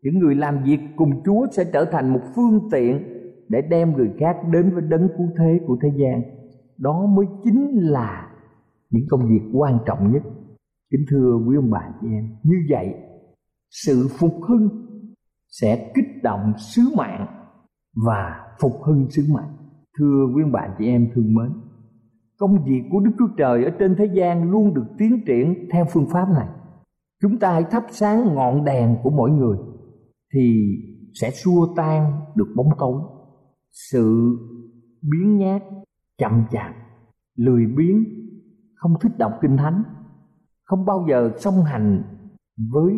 Những 0.01 0.19
người 0.19 0.35
làm 0.35 0.63
việc 0.63 0.79
cùng 0.95 1.23
chúa 1.25 1.47
sẽ 1.51 1.63
trở 1.73 1.85
thành 1.85 2.13
một 2.13 2.21
phương 2.35 2.69
tiện 2.71 3.03
để 3.49 3.61
đem 3.61 3.93
người 3.93 4.09
khác 4.19 4.35
đến 4.51 4.71
với 4.73 4.81
đấng 4.81 5.07
cứu 5.17 5.27
thế 5.37 5.59
của 5.67 5.77
thế 5.81 5.89
gian. 5.97 6.21
Đó 6.77 7.05
mới 7.05 7.25
chính 7.43 7.77
là 7.79 8.31
những 8.89 9.05
công 9.09 9.27
việc 9.29 9.41
quan 9.53 9.77
trọng 9.85 10.11
nhất. 10.13 10.23
Kính 10.91 11.05
thưa 11.09 11.39
quý 11.47 11.55
ông 11.55 11.71
bà 11.71 11.89
chị 12.01 12.07
em, 12.11 12.35
như 12.43 12.55
vậy, 12.69 12.93
sự 13.69 14.07
phục 14.19 14.33
hưng 14.47 14.69
sẽ 15.49 15.91
kích 15.95 16.23
động 16.23 16.53
sứ 16.57 16.81
mạng 16.97 17.44
và 17.95 18.45
phục 18.59 18.73
hưng 18.83 19.09
sứ 19.09 19.23
mệnh 19.33 19.51
thưa 19.99 20.27
quý 20.35 20.43
ông 20.43 20.51
chị 20.77 20.85
em 20.85 21.09
thương 21.15 21.33
mến 21.33 21.51
công 22.37 22.63
việc 22.65 22.83
của 22.91 22.99
Đức 22.99 23.11
Chúa 23.19 23.27
Trời 23.37 23.63
ở 23.63 23.71
trên 23.79 23.95
thế 23.97 24.05
gian 24.13 24.51
luôn 24.51 24.73
được 24.73 24.85
tiến 24.97 25.25
triển 25.25 25.67
theo 25.71 25.85
phương 25.93 26.07
pháp 26.09 26.29
này. 26.29 26.47
Chúng 27.21 27.39
ta 27.39 27.51
hãy 27.51 27.63
thắp 27.71 27.83
sáng 27.89 28.35
ngọn 28.35 28.65
đèn 28.65 28.97
của 29.03 29.09
mỗi 29.09 29.31
người 29.31 29.57
thì 30.33 30.75
sẽ 31.13 31.31
xua 31.31 31.73
tan 31.75 32.21
được 32.35 32.47
bóng 32.55 32.69
tối. 32.79 33.01
Sự 33.71 34.37
biến 35.01 35.37
nhát, 35.37 35.63
chậm 36.17 36.43
chạp, 36.51 36.75
lười 37.35 37.65
biếng, 37.77 38.03
không 38.75 38.93
thích 39.01 39.11
đọc 39.17 39.31
kinh 39.41 39.57
thánh, 39.57 39.83
không 40.63 40.85
bao 40.85 41.05
giờ 41.09 41.31
song 41.37 41.63
hành 41.63 42.03
với 42.71 42.93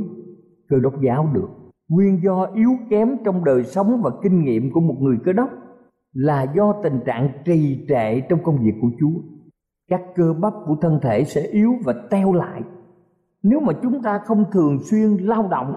cơ 0.70 0.80
đốc 0.80 0.94
giáo 1.02 1.30
được. 1.34 1.50
Nguyên 1.89 2.23
do 2.23 2.47
yếu 2.54 2.69
kém 2.89 3.17
trong 3.26 3.43
đời 3.43 3.63
sống 3.63 4.02
và 4.04 4.12
kinh 4.23 4.43
nghiệm 4.43 4.71
của 4.71 4.80
một 4.80 4.95
người 5.00 5.17
cơ 5.26 5.34
đốc 5.34 5.50
là 6.13 6.45
do 6.56 6.73
tình 6.84 7.00
trạng 7.06 7.30
trì 7.45 7.86
trệ 7.89 8.19
trong 8.19 8.43
công 8.43 8.58
việc 8.63 8.73
của 8.82 8.89
Chúa. 9.00 9.21
Các 9.89 10.02
cơ 10.15 10.34
bắp 10.34 10.54
của 10.65 10.76
thân 10.82 11.00
thể 11.02 11.23
sẽ 11.23 11.41
yếu 11.41 11.73
và 11.86 11.93
teo 12.10 12.34
lại 12.34 12.62
nếu 13.43 13.60
mà 13.60 13.73
chúng 13.82 14.02
ta 14.02 14.19
không 14.26 14.45
thường 14.52 14.80
xuyên 14.80 15.17
lao 15.17 15.47
động 15.52 15.76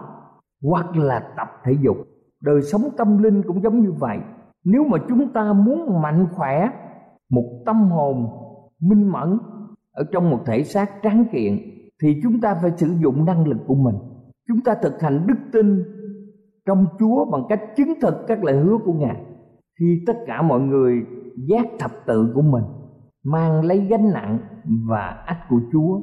hoặc 0.63 0.97
là 0.97 1.21
tập 1.37 1.49
thể 1.65 1.73
dục. 1.81 1.97
Đời 2.43 2.63
sống 2.63 2.83
tâm 2.97 3.23
linh 3.23 3.43
cũng 3.43 3.63
giống 3.63 3.81
như 3.81 3.93
vậy. 3.93 4.19
Nếu 4.65 4.85
mà 4.85 4.99
chúng 5.09 5.33
ta 5.33 5.53
muốn 5.53 6.03
mạnh 6.03 6.27
khỏe, 6.35 6.71
một 7.31 7.63
tâm 7.67 7.77
hồn 7.91 8.27
minh 8.81 9.13
mẫn 9.13 9.39
ở 9.93 10.05
trong 10.13 10.31
một 10.31 10.41
thể 10.47 10.65
xác 10.65 10.91
tráng 11.03 11.25
kiện 11.33 11.59
thì 12.03 12.21
chúng 12.23 12.41
ta 12.41 12.55
phải 12.63 12.71
sử 12.77 12.87
dụng 13.03 13.25
năng 13.25 13.49
lực 13.49 13.59
của 13.67 13.75
mình. 13.75 13.95
Chúng 14.49 14.61
ta 14.61 14.75
thực 14.83 15.03
hành 15.03 15.27
đức 15.27 15.39
tin 15.53 15.85
trong 16.67 16.87
Chúa 16.99 17.25
bằng 17.25 17.43
cách 17.49 17.61
chứng 17.77 17.95
thực 18.01 18.15
các 18.27 18.45
lời 18.45 18.57
hứa 18.57 18.79
của 18.85 18.93
Ngài, 18.93 19.17
khi 19.81 20.03
tất 20.07 20.17
cả 20.27 20.43
mọi 20.43 20.61
người 20.61 21.03
giác 21.49 21.67
thập 21.79 21.91
tự 22.07 22.33
của 22.35 22.43
mình, 22.43 22.65
mang 23.25 23.65
lấy 23.65 23.87
gánh 23.91 24.13
nặng 24.13 24.39
và 24.89 25.23
ách 25.27 25.41
của 25.49 25.61
Chúa, 25.73 26.01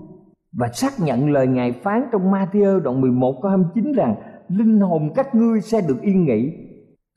và 0.57 0.67
xác 0.73 0.91
nhận 0.99 1.31
lời 1.31 1.47
Ngài 1.47 1.71
phán 1.71 2.03
trong 2.11 2.31
Matthew 2.31 2.79
đoạn 2.79 3.01
11 3.01 3.33
câu 3.41 3.51
29 3.51 3.93
rằng, 3.93 4.15
linh 4.47 4.79
hồn 4.79 5.09
các 5.15 5.35
ngươi 5.35 5.61
sẽ 5.61 5.81
được 5.87 6.01
yên 6.01 6.25
nghỉ. 6.25 6.51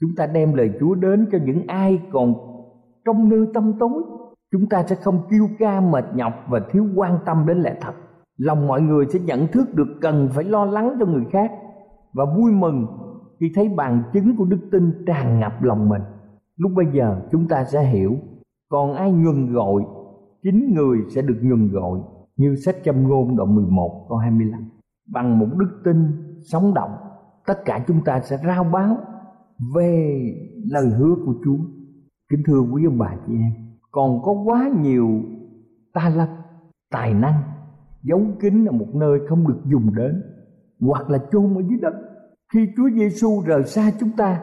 Chúng 0.00 0.10
ta 0.16 0.26
đem 0.26 0.54
lời 0.54 0.70
Chúa 0.80 0.94
đến 0.94 1.26
cho 1.32 1.38
những 1.44 1.66
ai 1.66 2.00
còn 2.12 2.34
trong 3.06 3.28
nơi 3.28 3.46
tâm 3.54 3.72
tối. 3.80 4.02
Chúng 4.52 4.68
ta 4.70 4.82
sẽ 4.82 4.96
không 4.96 5.22
kêu 5.30 5.48
ca 5.58 5.80
mệt 5.80 6.04
nhọc 6.14 6.32
và 6.48 6.60
thiếu 6.72 6.86
quan 6.96 7.18
tâm 7.26 7.46
đến 7.46 7.58
lẽ 7.58 7.74
thật. 7.80 7.92
Lòng 8.36 8.66
mọi 8.66 8.80
người 8.80 9.06
sẽ 9.12 9.18
nhận 9.18 9.46
thức 9.46 9.74
được 9.74 9.98
cần 10.00 10.28
phải 10.32 10.44
lo 10.44 10.64
lắng 10.64 10.96
cho 11.00 11.06
người 11.06 11.24
khác, 11.32 11.50
và 12.14 12.24
vui 12.36 12.52
mừng 12.52 12.86
khi 13.40 13.52
thấy 13.54 13.68
bằng 13.68 14.02
chứng 14.12 14.36
của 14.36 14.44
đức 14.44 14.60
tin 14.72 15.04
tràn 15.06 15.40
ngập 15.40 15.62
lòng 15.62 15.88
mình 15.88 16.02
lúc 16.56 16.72
bây 16.74 16.86
giờ 16.92 17.20
chúng 17.30 17.48
ta 17.48 17.64
sẽ 17.64 17.84
hiểu. 17.84 18.16
Còn 18.68 18.94
ai 18.94 19.12
nhuần 19.12 19.52
gọi 19.52 19.82
chính 20.42 20.74
người 20.74 20.98
sẽ 21.14 21.22
được 21.22 21.38
nhuần 21.42 21.68
gọi 21.72 22.00
như 22.36 22.56
sách 22.56 22.76
châm 22.84 23.08
ngôn 23.08 23.36
đoạn 23.36 23.54
11 23.54 24.06
câu 24.08 24.18
25 24.18 24.68
bằng 25.12 25.38
một 25.38 25.46
đức 25.56 25.80
tin 25.84 25.96
sống 26.42 26.74
động 26.74 26.90
tất 27.46 27.64
cả 27.64 27.84
chúng 27.86 28.04
ta 28.04 28.20
sẽ 28.20 28.38
rao 28.46 28.64
báo 28.64 28.96
về 29.74 30.22
lời 30.70 30.90
hứa 30.90 31.14
của 31.26 31.34
Chúa. 31.44 31.58
Kính 32.30 32.42
thưa 32.46 32.60
quý 32.60 32.84
ông 32.84 32.98
bà 32.98 33.16
chị 33.26 33.32
em 33.32 33.52
còn 33.90 34.22
có 34.22 34.32
quá 34.32 34.70
nhiều 34.82 35.22
ta 35.92 36.12
lập, 36.16 36.28
tài 36.90 37.14
năng 37.14 37.42
giấu 38.02 38.22
kín 38.40 38.64
ở 38.64 38.72
một 38.72 38.94
nơi 38.94 39.18
không 39.28 39.48
được 39.48 39.60
dùng 39.64 39.94
đến 39.94 40.22
hoặc 40.80 41.10
là 41.10 41.18
chôn 41.32 41.54
ở 41.54 41.62
dưới 41.68 41.78
đất 41.82 41.94
khi 42.54 42.66
Chúa 42.76 42.90
Giêsu 42.90 43.42
rời 43.46 43.64
xa 43.64 43.90
chúng 44.00 44.10
ta 44.16 44.40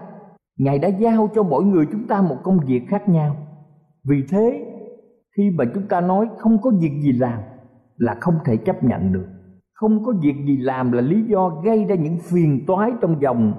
Ngài 0.57 0.79
đã 0.79 0.87
giao 0.87 1.29
cho 1.35 1.43
mỗi 1.43 1.63
người 1.63 1.85
chúng 1.91 2.07
ta 2.07 2.21
một 2.21 2.37
công 2.43 2.59
việc 2.67 2.81
khác 2.87 3.09
nhau. 3.09 3.35
Vì 4.03 4.23
thế 4.29 4.65
khi 5.37 5.49
mà 5.57 5.65
chúng 5.73 5.87
ta 5.87 6.01
nói 6.01 6.27
không 6.37 6.61
có 6.61 6.71
việc 6.81 6.91
gì 7.01 7.11
làm 7.11 7.39
Là 7.97 8.17
không 8.21 8.35
thể 8.45 8.57
chấp 8.57 8.83
nhận 8.83 9.13
được. 9.13 9.27
Không 9.73 10.05
có 10.05 10.13
việc 10.21 10.35
gì 10.45 10.57
làm 10.57 10.91
là 10.91 11.01
lý 11.01 11.23
do 11.27 11.49
gây 11.49 11.85
ra 11.85 11.95
những 11.95 12.17
phiền 12.19 12.65
toái 12.67 12.91
trong 13.01 13.21
dòng 13.21 13.53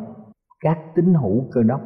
các 0.61 0.79
tín 0.95 1.15
hữu 1.15 1.45
cơ 1.53 1.63
đốc. 1.63 1.81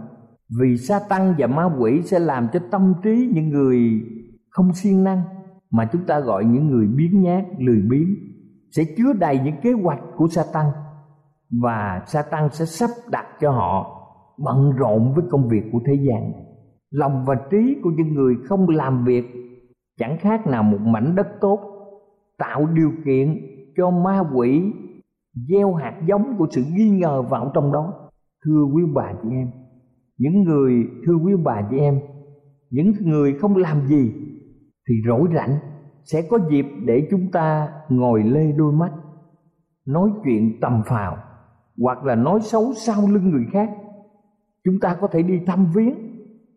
Vì 0.61 0.77
sa 0.77 1.01
tăng 1.09 1.35
và 1.39 1.47
ma 1.47 1.65
quỷ 1.79 2.03
sẽ 2.03 2.19
làm 2.19 2.49
cho 2.53 2.61
tâm 2.71 2.95
trí 3.03 3.31
những 3.35 3.49
người 3.49 4.01
không 4.51 4.75
siêng 4.75 5.05
năng 5.05 5.23
Mà 5.71 5.89
chúng 5.93 6.05
ta 6.07 6.21
gọi 6.21 6.45
những 6.45 6.69
người 6.69 6.87
biến 6.87 7.23
nhát, 7.23 7.45
lười 7.59 7.83
biếng 7.91 8.15
Sẽ 8.71 8.83
chứa 8.97 9.13
đầy 9.13 9.41
những 9.45 9.55
kế 9.63 9.73
hoạch 9.73 10.01
của 10.17 10.29
sa 10.29 10.43
tăng 10.53 10.71
và 11.61 12.03
sa 12.07 12.23
tăng 12.31 12.49
sẽ 12.53 12.65
sắp 12.65 12.91
đặt 13.11 13.27
cho 13.41 13.51
họ 13.51 13.99
bận 14.39 14.73
rộn 14.77 15.15
với 15.15 15.25
công 15.31 15.49
việc 15.49 15.63
của 15.73 15.81
thế 15.87 15.95
gian. 15.95 16.33
Lòng 16.91 17.25
và 17.27 17.35
trí 17.51 17.77
của 17.83 17.91
những 17.91 18.15
người 18.15 18.35
không 18.45 18.69
làm 18.69 19.05
việc, 19.05 19.25
chẳng 19.99 20.17
khác 20.21 20.47
nào 20.47 20.63
một 20.63 20.81
mảnh 20.81 21.15
đất 21.17 21.27
tốt, 21.41 21.61
tạo 22.39 22.67
điều 22.67 22.93
kiện 23.05 23.41
cho 23.77 23.91
ma 23.91 24.23
quỷ 24.35 24.73
gieo 25.49 25.75
hạt 25.75 25.95
giống 26.07 26.37
của 26.39 26.47
sự 26.51 26.65
nghi 26.73 26.91
ngờ 26.91 27.23
vào 27.23 27.51
trong 27.55 27.73
đó. 27.73 27.93
Thưa 28.45 28.65
quý 28.75 28.83
bà 28.95 29.13
chị 29.23 29.29
em, 29.31 29.51
những 30.19 30.43
người, 30.43 30.73
thưa 31.07 31.15
quý 31.15 31.33
bà 31.45 31.69
chị 31.71 31.79
em, 31.79 32.01
những 32.71 32.93
người 33.01 33.39
không 33.39 33.57
làm 33.57 33.87
gì 33.87 34.13
thì 34.89 34.95
rỗi 35.07 35.29
rảnh, 35.35 35.59
sẽ 36.05 36.23
có 36.31 36.39
dịp 36.51 36.67
để 36.85 37.09
chúng 37.11 37.31
ta 37.33 37.69
ngồi 37.89 38.23
lê 38.23 38.53
đôi 38.53 38.73
mắt, 38.73 38.93
nói 39.87 40.11
chuyện 40.25 40.61
tầm 40.61 40.83
phào 40.87 41.17
hoặc 41.83 42.05
là 42.05 42.15
nói 42.15 42.41
xấu 42.41 42.73
sau 42.75 43.03
lưng 43.13 43.31
người 43.31 43.45
khác. 43.53 43.71
Chúng 44.65 44.75
ta 44.81 44.97
có 45.01 45.09
thể 45.13 45.23
đi 45.23 45.41
thăm 45.47 45.67
viếng, 45.75 45.95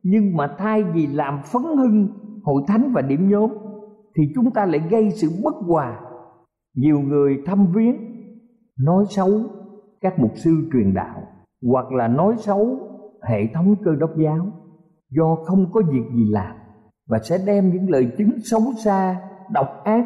nhưng 0.04 0.38
mà 0.38 0.56
thay 0.58 0.84
vì 0.84 1.08
làm 1.08 1.40
phấn 1.44 1.62
hưng 1.62 2.08
hội 2.44 2.64
thánh 2.68 2.92
và 2.94 3.02
điểm 3.02 3.30
nhóm, 3.30 3.50
thì 4.18 4.24
chúng 4.36 4.52
ta 4.52 4.66
lại 4.66 4.82
gây 4.90 5.12
sự 5.12 5.30
bất 5.44 5.56
hòa. 5.68 6.00
Nhiều 6.76 7.00
người 7.00 7.38
thăm 7.46 7.68
viếng, 7.76 7.96
nói 8.80 9.06
xấu 9.10 9.30
các 10.02 10.20
mục 10.20 10.32
sư 10.36 10.52
truyền 10.74 10.94
đạo, 10.94 11.22
hoặc 11.72 11.92
là 11.92 12.08
nói 12.08 12.36
xấu 12.38 12.80
hệ 13.30 13.48
thống 13.54 13.76
cơ 13.86 13.92
đốc 14.00 14.12
giáo, 14.18 14.48
do 15.10 15.36
không 15.46 15.72
có 15.72 15.82
việc 15.92 16.06
gì 16.16 16.24
làm, 16.30 16.56
và 17.10 17.20
sẽ 17.20 17.38
đem 17.48 17.70
những 17.70 17.90
lời 17.90 18.12
chứng 18.18 18.32
xấu 18.44 18.62
xa, 18.84 19.22
độc 19.52 19.68
ác, 19.84 20.06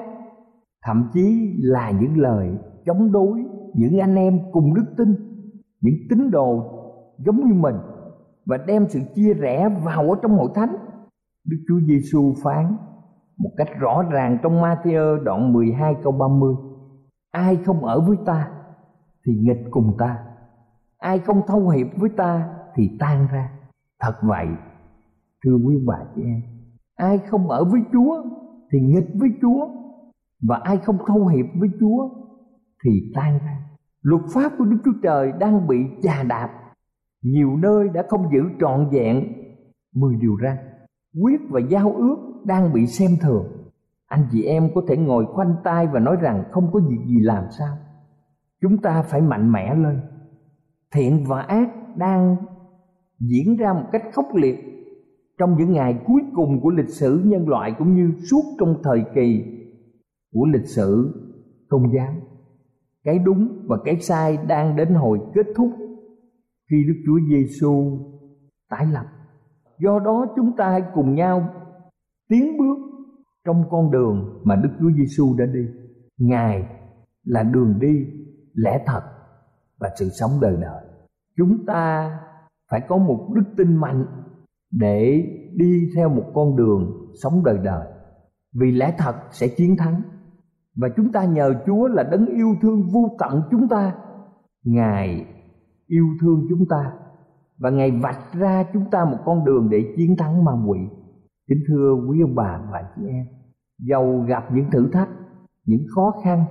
thậm 0.86 1.10
chí 1.14 1.54
là 1.58 1.92
những 1.92 2.18
lời 2.18 2.50
chống 2.86 3.12
đối 3.12 3.44
những 3.74 4.00
anh 4.00 4.16
em 4.16 4.40
cùng 4.52 4.74
đức 4.74 4.86
tin, 4.98 5.16
những 5.82 5.96
tín 6.10 6.32
đồ 6.32 6.64
giống 7.18 7.48
như 7.48 7.54
mình, 7.54 7.76
và 8.46 8.58
đem 8.58 8.86
sự 8.90 9.00
chia 9.16 9.34
rẽ 9.34 9.70
vào 9.84 10.10
ở 10.10 10.16
trong 10.22 10.38
hội 10.38 10.50
thánh. 10.56 10.76
Đức 11.46 11.58
Chúa 11.68 11.80
Giêsu 11.88 12.34
phán 12.44 12.78
một 13.38 13.52
cách 13.58 13.70
rõ 13.80 14.04
ràng 14.12 14.38
trong 14.44 14.62
Matthew 14.62 15.24
đoạn 15.24 15.54
12 15.54 15.96
câu 16.04 16.12
30 16.12 16.56
ai 17.32 17.56
không 17.56 17.86
ở 17.86 18.02
với 18.02 18.18
ta 18.26 18.52
thì 19.26 19.34
nghịch 19.36 19.66
cùng 19.72 19.96
ta, 19.98 20.24
ai 20.98 21.20
không 21.20 21.42
thâu 21.48 21.70
hiệp 21.70 21.88
với 21.98 22.10
ta 22.18 22.50
thì 22.76 22.92
tan 23.00 23.28
ra. 23.32 23.52
Thật 24.00 24.14
vậy, 24.22 24.48
thưa 25.46 25.56
quý 25.56 25.76
bà 25.86 26.00
chị 26.16 26.22
em, 26.22 26.42
ai 26.96 27.18
không 27.18 27.50
ở 27.50 27.64
với 27.64 27.82
chúa 27.94 28.24
thì 28.72 28.80
nghịch 28.80 29.08
với 29.16 29.30
chúa, 29.42 29.68
và 30.42 30.58
ai 30.64 30.78
không 30.78 30.98
thâu 31.08 31.28
hiệp 31.28 31.46
với 31.60 31.70
chúa 31.80 32.10
thì 32.84 33.12
tan 33.16 33.40
ra 33.46 33.59
luật 34.02 34.22
pháp 34.34 34.52
của 34.58 34.66
đức 34.66 34.78
chúa 34.86 34.94
trời 35.04 35.32
đang 35.40 35.68
bị 35.68 35.78
chà 36.02 36.24
đạp. 36.24 36.50
Nhiều 37.24 37.58
nơi 37.58 37.90
đã 37.90 38.04
không 38.10 38.30
giữ 38.34 38.40
trọn 38.60 38.90
vẹn 38.92 39.34
mười 39.96 40.16
điều 40.16 40.38
răn. 40.44 40.58
Quyết 41.22 41.42
và 41.50 41.60
giao 41.70 41.94
ước 41.94 42.18
đang 42.46 42.74
bị 42.74 42.88
xem 42.88 43.12
thường. 43.22 43.46
Anh 44.08 44.28
chị 44.32 44.44
em 44.44 44.70
có 44.76 44.82
thể 44.88 44.98
ngồi 44.98 45.26
khoanh 45.26 45.56
tay 45.64 45.88
và 45.88 46.00
nói 46.00 46.18
rằng 46.22 46.44
không 46.52 46.72
có 46.74 46.80
việc 46.90 47.00
gì 47.08 47.20
làm 47.20 47.44
sao. 47.58 47.78
Chúng 48.62 48.78
ta 48.78 49.02
phải 49.02 49.22
mạnh 49.22 49.52
mẽ 49.52 49.76
lên. 49.76 50.02
Thiện 50.92 51.24
và 51.28 51.42
ác 51.42 51.70
đang 51.98 52.36
diễn 53.20 53.58
ra 53.58 53.74
một 53.74 53.86
cách 53.92 54.04
khốc 54.14 54.26
liệt. 54.36 54.60
Trong 55.38 55.58
những 55.58 55.72
ngày 55.72 56.00
cuối 56.06 56.22
cùng 56.36 56.62
của 56.62 56.70
lịch 56.70 56.90
sử 56.90 57.22
nhân 57.26 57.50
loại 57.50 57.76
cũng 57.78 57.96
như 57.96 58.12
suốt 58.32 58.44
trong 58.60 58.76
thời 58.84 59.04
kỳ 59.16 59.44
của 60.34 60.46
lịch 60.46 60.66
sử 60.66 61.14
công 61.70 61.94
giáo 61.94 62.14
cái 63.10 63.20
đúng 63.20 63.66
và 63.68 63.78
cái 63.86 64.00
sai 64.00 64.38
đang 64.48 64.76
đến 64.76 64.94
hồi 64.94 65.20
kết 65.34 65.46
thúc 65.56 65.72
khi 66.70 66.84
Đức 66.88 66.94
Chúa 67.06 67.20
Giêsu 67.30 68.00
tái 68.70 68.86
lập. 68.86 69.06
Do 69.80 70.00
đó 70.00 70.26
chúng 70.36 70.56
ta 70.58 70.70
hãy 70.70 70.84
cùng 70.94 71.16
nhau 71.16 71.50
tiến 72.28 72.58
bước 72.58 72.78
trong 73.46 73.64
con 73.70 73.92
đường 73.92 74.42
mà 74.44 74.56
Đức 74.56 74.70
Chúa 74.80 74.92
Giêsu 74.98 75.36
đã 75.38 75.46
đi. 75.46 75.66
Ngài 76.18 76.66
là 77.24 77.44
đường 77.44 77.80
đi, 77.80 78.06
lẽ 78.54 78.84
thật 78.86 79.02
và 79.80 79.90
sự 80.00 80.10
sống 80.10 80.32
đời 80.42 80.58
đời. 80.62 80.84
Chúng 81.38 81.66
ta 81.66 82.12
phải 82.72 82.82
có 82.88 82.98
một 82.98 83.30
đức 83.36 83.44
tin 83.58 83.76
mạnh 83.76 84.06
để 84.72 85.26
đi 85.56 85.90
theo 85.96 86.10
một 86.10 86.32
con 86.34 86.56
đường 86.56 87.12
sống 87.24 87.44
đời 87.44 87.58
đời. 87.64 87.88
Vì 88.54 88.72
lẽ 88.72 88.96
thật 88.98 89.16
sẽ 89.32 89.48
chiến 89.48 89.78
thắng 89.78 90.02
và 90.82 90.90
chúng 90.98 91.12
ta 91.12 91.26
nhờ 91.26 91.54
Chúa 91.66 91.88
là 91.88 92.04
đấng 92.04 92.26
yêu 92.26 92.56
thương 92.62 92.90
vô 92.94 93.16
tận 93.20 93.42
chúng 93.52 93.68
ta. 93.68 93.96
Ngài 94.64 95.26
yêu 95.88 96.06
thương 96.22 96.46
chúng 96.50 96.68
ta 96.70 96.94
và 97.58 97.70
Ngài 97.70 97.92
vạch 97.92 98.34
ra 98.34 98.64
chúng 98.74 98.90
ta 98.92 99.06
một 99.06 99.18
con 99.26 99.46
đường 99.46 99.70
để 99.70 99.94
chiến 99.98 100.16
thắng 100.18 100.46
ma 100.46 100.52
quỷ. 100.68 100.80
Kính 101.50 101.60
thưa 101.68 101.96
quý 102.10 102.22
ông 102.22 102.36
bà 102.36 102.62
và 102.72 102.84
chị 102.96 103.02
em, 103.08 103.26
dầu 103.80 104.26
gặp 104.28 104.44
những 104.54 104.66
thử 104.72 104.90
thách, 104.94 105.10
những 105.66 105.86
khó 105.96 106.14
khăn 106.24 106.44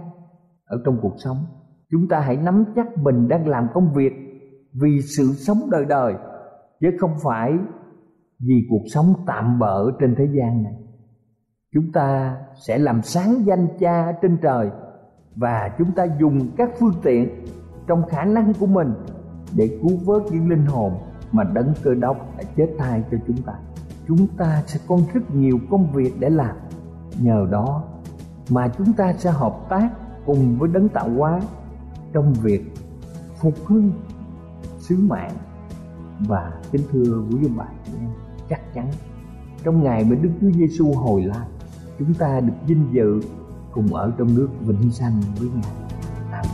ở 0.65 0.83
trong 0.85 0.99
cuộc 1.03 1.15
sống, 1.25 1.37
chúng 1.91 2.09
ta 2.09 2.21
hãy 2.21 2.37
nắm 2.37 2.65
chắc 2.77 2.87
mình 2.99 3.29
đang 3.29 3.49
làm 3.49 3.67
công 3.75 3.93
việc 3.95 4.13
vì 4.81 5.01
sự 5.17 5.25
sống 5.33 5.59
đời 5.71 5.85
đời 5.89 6.15
chứ 6.81 6.89
không 6.99 7.15
phải 7.25 7.53
vì 8.41 8.55
cuộc 8.71 8.83
sống 8.95 9.07
tạm 9.27 9.59
bỡ 9.59 9.91
trên 10.01 10.15
thế 10.19 10.25
gian 10.25 10.63
này 10.63 10.75
chúng 11.75 11.93
ta 11.93 12.37
sẽ 12.67 12.79
làm 12.79 13.03
sáng 13.03 13.47
danh 13.47 13.69
cha 13.81 14.13
trên 14.23 14.37
trời 14.43 14.71
và 15.37 15.71
chúng 15.79 15.93
ta 15.93 16.07
dùng 16.21 16.49
các 16.57 16.71
phương 16.81 16.95
tiện 17.03 17.45
trong 17.87 18.07
khả 18.07 18.25
năng 18.25 18.55
của 18.55 18.67
mình 18.67 18.95
để 19.57 19.79
cứu 19.83 19.99
vớt 20.05 20.23
những 20.33 20.49
linh 20.49 20.67
hồn 20.67 20.93
mà 21.33 21.45
đấng 21.45 21.73
cơ 21.83 21.95
đốc 21.95 22.37
đã 22.39 22.45
chết 22.57 22.69
thai 22.79 23.03
cho 23.11 23.17
chúng 23.27 23.43
ta. 23.43 23.53
Chúng 24.09 24.27
ta 24.37 24.63
sẽ 24.67 24.81
có 24.89 24.99
rất 25.15 25.35
nhiều 25.35 25.59
công 25.71 25.93
việc 25.93 26.13
để 26.19 26.31
làm. 26.31 26.57
Nhờ 27.21 27.47
đó 27.51 27.85
mà 28.51 28.69
chúng 28.79 28.93
ta 28.93 29.13
sẽ 29.13 29.31
hợp 29.31 29.59
tác 29.69 29.91
cùng 30.27 30.59
với 30.59 30.69
đấng 30.73 30.89
tạo 30.89 31.11
hóa 31.11 31.41
trong 32.13 32.33
việc 32.33 32.73
phục 33.41 33.55
hưng 33.67 33.93
sứ 34.79 34.97
mạng 34.97 35.33
và 36.21 36.53
kính 36.73 36.83
thưa 36.93 37.25
quý 37.31 37.39
ông 37.43 37.57
bà 37.57 37.67
chắc 38.49 38.75
chắn 38.75 38.91
trong 39.65 39.83
ngày 39.83 40.05
mà 40.05 40.17
Đức 40.23 40.31
Chúa 40.41 40.51
Giêsu 40.51 40.93
hồi 40.93 41.23
lại 41.23 41.49
chúng 41.99 42.15
ta 42.15 42.41
được 42.41 42.53
vinh 42.67 42.87
dự 42.93 43.21
cùng 43.73 43.95
ở 43.95 44.13
trong 44.19 44.35
nước 44.35 44.49
vĩnh 44.61 44.91
sanh 44.91 45.23
với 45.39 45.49
Ngài. 45.55 46.45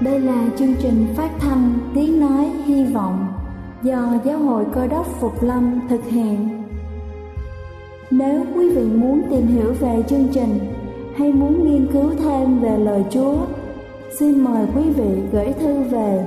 Đây 0.00 0.20
là 0.20 0.48
chương 0.58 0.74
trình 0.82 1.06
phát 1.16 1.30
thanh 1.40 1.78
Tiếng 1.94 2.20
Nói 2.20 2.44
Hy 2.64 2.84
Vọng 2.84 3.26
do 3.82 4.14
Giáo 4.24 4.38
hội 4.38 4.64
Cơ 4.74 4.86
đốc 4.86 5.06
Phục 5.06 5.42
Lâm 5.42 5.80
thực 5.88 6.04
hiện. 6.04 6.62
Nếu 8.10 8.44
quý 8.54 8.70
vị 8.76 8.84
muốn 8.84 9.22
tìm 9.30 9.46
hiểu 9.46 9.72
về 9.72 10.02
chương 10.08 10.28
trình 10.32 10.58
hay 11.16 11.32
muốn 11.32 11.70
nghiên 11.70 11.92
cứu 11.92 12.10
thêm 12.18 12.60
về 12.60 12.78
lời 12.78 13.04
Chúa, 13.10 13.36
xin 14.18 14.44
mời 14.44 14.66
quý 14.76 14.90
vị 14.90 15.22
gửi 15.32 15.52
thư 15.52 15.82
về 15.82 16.26